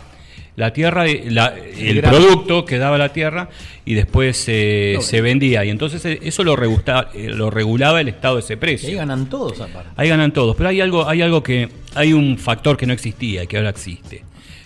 [0.56, 3.48] la tierra, eh, la- el producto que daba la tierra
[3.84, 5.64] y después eh, se vendía.
[5.64, 8.88] Y entonces eso lo, regusta- lo regulaba el Estado ese precio.
[8.88, 9.90] ahí ganan todos aparte.
[9.96, 13.44] Ahí ganan todos, pero hay algo, hay algo que, hay un factor que no existía
[13.44, 14.24] y que ahora existe.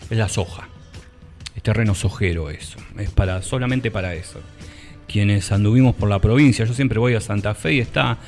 [0.09, 0.68] Es la soja.
[1.57, 2.78] Es terreno sojero eso.
[2.99, 4.41] Es para, solamente para eso.
[5.11, 8.18] Quienes anduvimos por la provincia, yo siempre voy a Santa Fe y está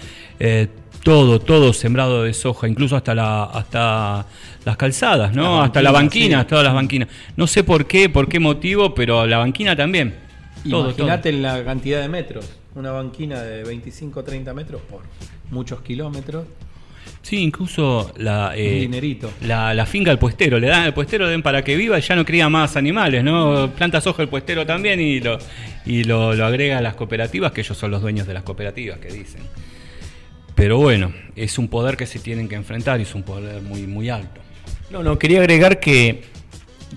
[0.41, 0.67] eh,
[1.05, 4.27] todo, todo sembrado de soja, incluso hasta la, hasta
[4.65, 5.63] las calzadas, ¿no?
[5.63, 6.47] Hasta la banquina, sí.
[6.49, 7.09] todas las banquinas.
[7.37, 10.15] No sé por qué, por qué motivo, pero la banquina también.
[10.65, 12.51] Imagínate la cantidad de metros.
[12.75, 15.03] Una banquina de 25 30 metros por
[15.51, 16.47] muchos kilómetros.
[17.23, 19.33] Sí, incluso la, eh, dinerito.
[19.43, 22.17] la, la finca al puestero, le dan al puestero den para que viva y ya
[22.17, 23.71] no cría más animales, ¿no?
[23.71, 25.39] Planta soja el puestero también y lo,
[25.87, 28.99] y lo, lo agrega a las cooperativas, que ellos son los dueños de las cooperativas,
[28.99, 29.43] que dicen.
[30.55, 33.87] Pero bueno, es un poder que se tienen que enfrentar y es un poder muy,
[33.87, 34.41] muy alto.
[34.91, 36.23] No, no, quería agregar que,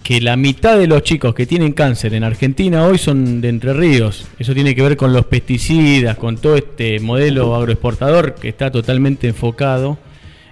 [0.06, 3.74] que la mitad de los chicos que tienen cáncer en Argentina hoy son de Entre
[3.74, 4.28] Ríos.
[4.38, 9.28] Eso tiene que ver con los pesticidas, con todo este modelo agroexportador que está totalmente
[9.28, 9.98] enfocado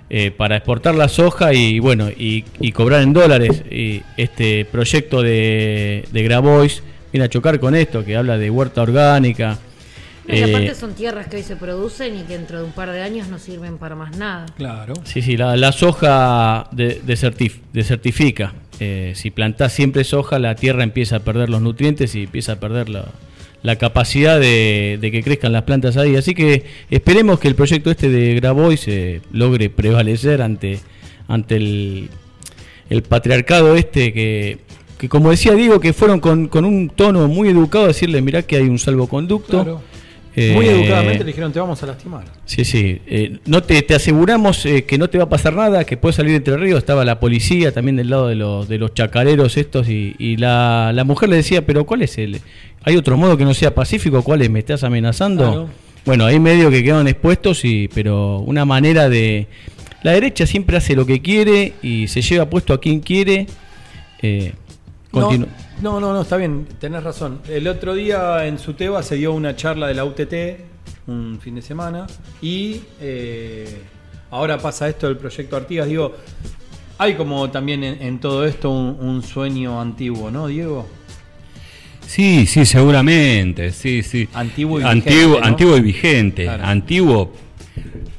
[0.10, 3.62] eh, para exportar la soja y bueno y, y cobrar en dólares.
[3.70, 6.82] Y este proyecto de, de Grabois
[7.12, 9.60] viene a chocar con esto, que habla de huerta orgánica.
[10.28, 12.72] No, y Eh, aparte son tierras que hoy se producen y que dentro de un
[12.72, 14.48] par de años no sirven para más nada.
[14.58, 14.96] Claro.
[15.04, 18.52] Sí, sí, la, la soja de- desertif- desertifica.
[18.80, 22.60] Eh, si plantás siempre soja, la tierra empieza a perder los nutrientes y empieza a
[22.60, 23.06] perder la,
[23.62, 26.16] la capacidad de, de que crezcan las plantas ahí.
[26.16, 30.80] Así que esperemos que el proyecto este de Grabois eh, logre prevalecer ante,
[31.28, 32.10] ante el,
[32.90, 34.58] el patriarcado este que,
[34.98, 38.42] que, como decía Diego, que fueron con, con un tono muy educado a decirle, mirá
[38.42, 39.64] que hay un salvoconducto.
[39.64, 39.82] Claro.
[40.36, 42.24] Eh, Muy educadamente le dijeron, te vamos a lastimar.
[42.46, 43.00] Sí, sí.
[43.06, 46.16] Eh, no te, te aseguramos eh, que no te va a pasar nada, que puedes
[46.16, 46.80] salir de Entre Ríos.
[46.80, 50.92] Estaba la policía también del lado de los, de los chacareros estos y, y la,
[50.94, 52.42] la mujer le decía, pero ¿cuál es el?
[52.84, 54.24] ¿Hay otro modo que no sea pacífico?
[54.24, 54.50] ¿Cuál es?
[54.50, 55.44] ¿Me estás amenazando?
[55.46, 55.70] Claro.
[56.06, 59.48] Bueno, hay medio que quedan expuestos, y, pero una manera de...
[60.02, 63.48] La derecha siempre hace lo que quiere y se lleva puesto a quien quiere.
[64.22, 64.52] Eh,
[65.14, 65.30] No,
[65.84, 67.42] no, no, no, está bien, tenés razón.
[67.48, 70.34] El otro día en Suteba se dio una charla de la UTT,
[71.08, 72.08] un fin de semana,
[72.42, 73.82] y eh,
[74.32, 75.88] ahora pasa esto del proyecto Artigas.
[75.88, 76.16] Digo,
[76.98, 80.88] hay como también en, en todo esto un, un sueño antiguo, ¿no, Diego?
[82.08, 84.28] Sí, sí, seguramente, sí, sí.
[84.34, 85.46] Antiguo y antiguo, vigente, ¿no?
[85.48, 86.44] antiguo y vigente.
[86.44, 86.64] Claro.
[86.66, 87.34] Antiguo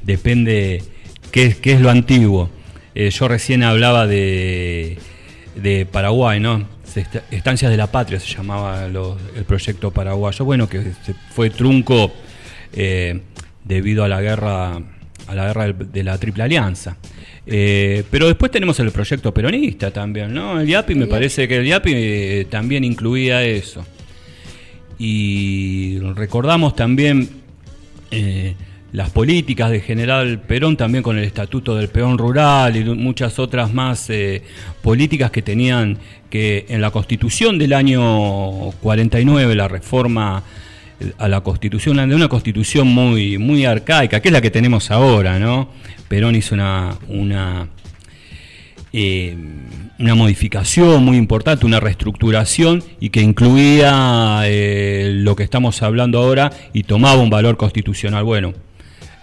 [0.03, 0.83] depende
[1.31, 2.49] qué, es- qué es lo antiguo.
[2.93, 4.97] Eh, yo recién hablaba de,
[5.55, 6.74] de Paraguay, ¿no?
[7.31, 10.45] Estancias de la Patria se llamaba el proyecto paraguayo.
[10.45, 10.93] Bueno, que
[11.31, 12.11] fue trunco
[12.73, 13.21] eh,
[13.63, 14.79] debido a la guerra
[15.27, 16.97] a la guerra de la Triple Alianza.
[17.47, 20.59] Eh, pero después tenemos el proyecto peronista también, ¿no?
[20.59, 23.85] El IAPI, me parece que el IAPI eh, también incluía eso.
[24.97, 27.29] Y recordamos también
[28.95, 33.73] las políticas de General Perón, también con el Estatuto del Peón Rural y muchas otras
[33.73, 34.41] más eh,
[34.81, 35.97] políticas que tenían
[36.29, 40.43] que en la Constitución del año 49, la reforma
[41.01, 44.89] eh, a la Constitución, de una Constitución muy, muy arcaica, que es la que tenemos
[44.91, 45.69] ahora, ¿no?
[46.07, 47.67] Perón hizo una, una
[48.93, 49.35] eh,
[49.99, 56.83] una modificación muy importante, una reestructuración y que incluía lo que estamos hablando ahora y
[56.83, 58.23] tomaba un valor constitucional.
[58.23, 58.53] Bueno,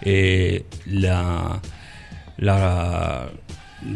[0.03, 1.59] eh, la,
[2.37, 3.29] la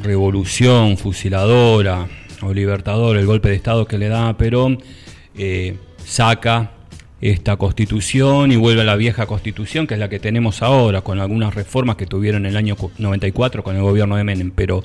[0.01, 2.07] revolución fusiladora
[2.41, 4.81] o libertadora, el golpe de Estado que le da a Perón,
[5.37, 6.71] eh, saca
[7.19, 11.19] esta constitución y vuelve a la vieja constitución, que es la que tenemos ahora, con
[11.19, 14.83] algunas reformas que tuvieron en el año cu- 94 con el gobierno de Menem, pero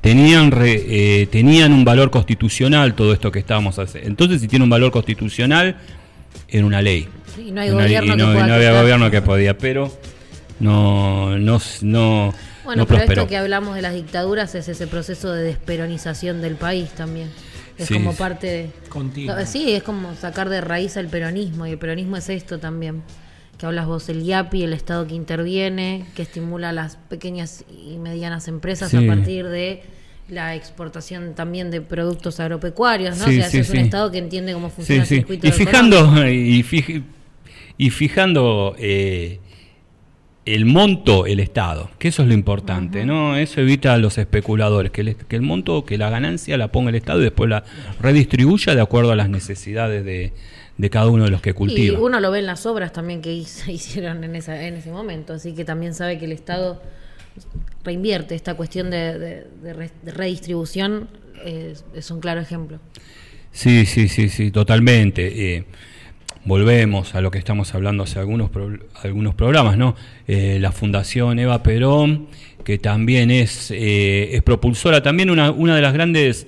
[0.00, 0.84] tenían, re-
[1.22, 4.08] eh, tenían un valor constitucional todo esto que estábamos haciendo.
[4.08, 5.76] Entonces, si tiene un valor constitucional,
[6.48, 7.08] era una ley.
[7.44, 9.22] Y no hay Una ley, gobierno y que no, pueda y no había gobierno que
[9.22, 9.92] podía, pero
[10.60, 12.34] no, no, no,
[12.64, 13.22] Bueno, no pero prosperó.
[13.22, 17.28] esto que hablamos de las dictaduras es ese proceso de desperonización del país también.
[17.76, 18.70] Es Sí, como parte de...
[18.88, 19.34] Continuo.
[19.46, 23.02] Sí, es como sacar de raíz al peronismo y el peronismo es esto también.
[23.58, 27.96] Que hablas vos, el IAPI, el Estado que interviene, que estimula a las pequeñas y
[27.98, 28.96] medianas empresas Sí.
[28.96, 29.82] a partir de
[30.28, 33.24] la exportación también de productos agropecuarios, ¿no?
[33.26, 33.76] Sí, o sea, sí, es un.
[33.78, 35.26] Estado que entiende cómo funciona Sí, el sí.
[35.26, 37.02] circuito Y fijando, y, fij-
[37.76, 39.40] y fijando eh,
[40.46, 43.36] el monto, el Estado, que eso es lo importante, ¿no?
[43.36, 46.90] Eso evita a los especuladores, que el, que el monto, que la ganancia la ponga
[46.90, 47.64] el Estado y después la
[48.00, 50.32] redistribuya de acuerdo a las necesidades de,
[50.76, 51.98] de cada uno de los que Y cultiva.
[51.98, 55.32] uno lo ve en las obras también que hizo- hicieron en, esa, en ese momento,
[55.32, 56.82] así que también sabe que el Estado
[57.84, 61.08] reinvierte esta cuestión de, de- de re- de redistribución,
[61.44, 62.78] eh, es un claro ejemplo.
[63.52, 65.54] Sí, sí, sí, sí, totalmente.
[65.56, 65.64] Eh,
[66.44, 69.96] volvemos a lo que estamos hablando hace algunos, pro- algunos programas, ¿no?
[70.26, 72.26] Eh, la Fundación Eva Perón,
[72.64, 76.46] que también es, eh, es propulsora, también una, una de las grandes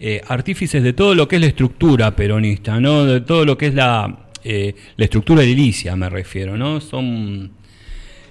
[0.00, 3.04] eh, artífices de todo lo que es la estructura peronista, ¿no?
[3.04, 6.80] De todo lo que es la, eh, la estructura edilicia, me refiero, ¿no?
[6.80, 7.50] Son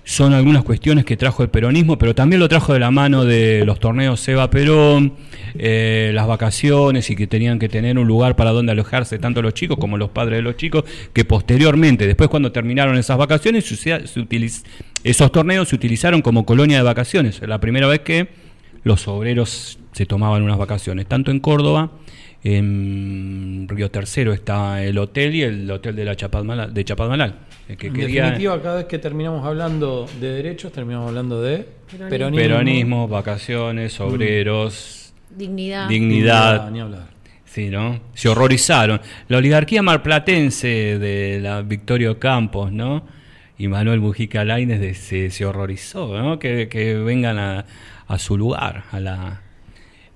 [0.08, 3.66] son algunas cuestiones que trajo el peronismo, pero también lo trajo de la mano de
[3.66, 5.14] los torneos Seba Perón,
[5.56, 9.56] eh, las vacaciones y que tenían que tener un lugar para donde alojarse tanto los
[9.56, 13.76] chicos como los padres de los chicos, que posteriormente, después cuando terminaron esas vacaciones, se,
[13.76, 14.64] se utiliz-
[15.04, 17.42] esos torneos se utilizaron como colonia de vacaciones.
[17.42, 18.28] La primera vez que
[18.84, 21.92] los obreros se tomaban unas vacaciones, tanto en Córdoba,
[22.46, 27.36] en Río Tercero está el hotel y el hotel de la Chapadmalal, de Chapadmalal.
[27.68, 31.66] el que En quería- definitiva, cada vez que terminamos hablando de derechos, terminamos hablando de
[31.90, 32.10] Peronismo.
[32.10, 32.38] peronismo.
[32.44, 35.90] Peronismo, vacaciones, obreros, Dignidad.
[35.90, 36.70] dignidad.
[36.72, 37.08] Ni hablar.
[37.46, 38.00] Sí, ¿no?
[38.14, 39.02] Se horrorizaron.
[39.28, 43.04] La oligarquía marplatense de la Victorio Campos, ¿no?
[43.58, 46.38] Y Manuel Mujica Lainez de- se, se horrorizó, ¿no?
[46.38, 47.66] Que, que vengan a,
[48.08, 49.42] a su lugar, a la...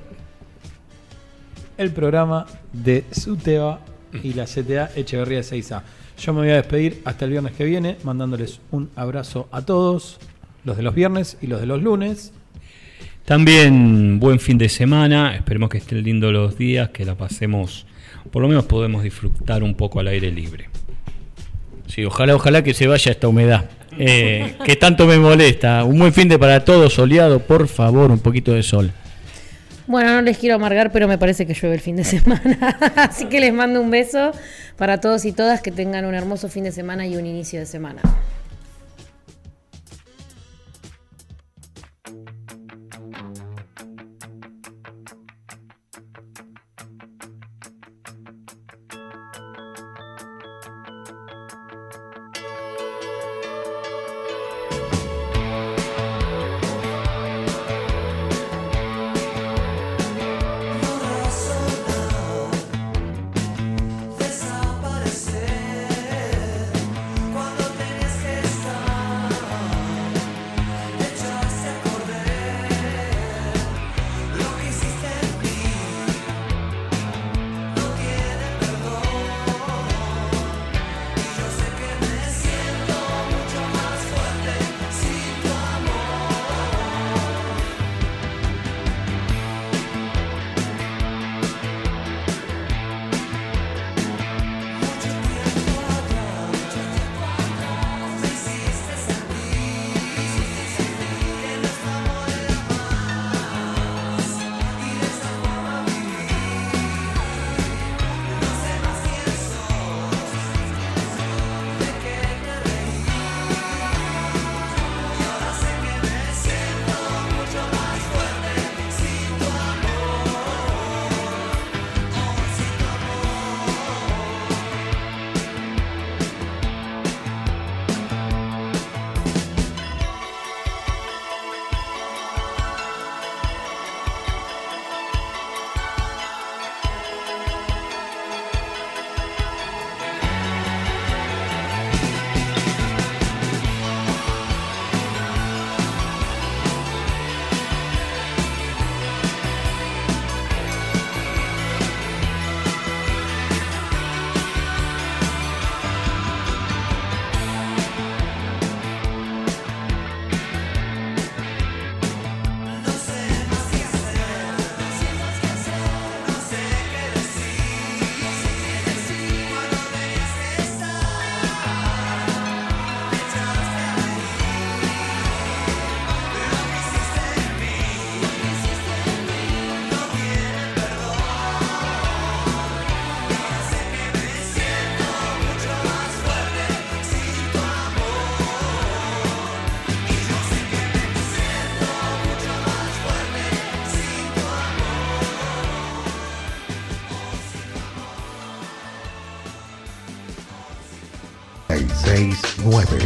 [1.79, 3.81] el programa de SUTEBA
[4.23, 5.83] y la CTA Echeverría 6A.
[6.19, 10.19] Yo me voy a despedir hasta el viernes que viene, mandándoles un abrazo a todos,
[10.65, 12.35] los de los viernes y los de los lunes.
[13.29, 17.85] También buen fin de semana, esperemos que estén lindos los días, que la pasemos,
[18.33, 20.71] por lo menos podemos disfrutar un poco al aire libre.
[21.89, 23.67] Sí, ojalá, ojalá que se vaya esta humedad,
[23.99, 25.85] eh, que tanto me molesta.
[25.85, 28.93] Un buen fin de para todos, soleado, por favor, un poquito de sol.
[29.87, 32.79] Bueno, no les quiero amargar, pero me parece que llueve el fin de semana.
[32.97, 34.33] Así que les mando un beso
[34.79, 37.67] para todos y todas que tengan un hermoso fin de semana y un inicio de
[37.67, 38.01] semana.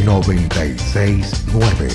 [0.05, 1.89] 969.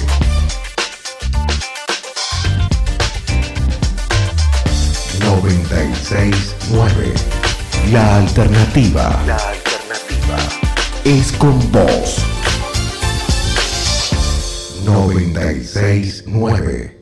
[5.20, 6.58] 969.
[6.70, 7.12] nueve
[7.90, 9.22] La alternativa.
[9.26, 10.38] La alternativa.
[11.04, 12.18] Es con vos.
[14.84, 16.97] 969.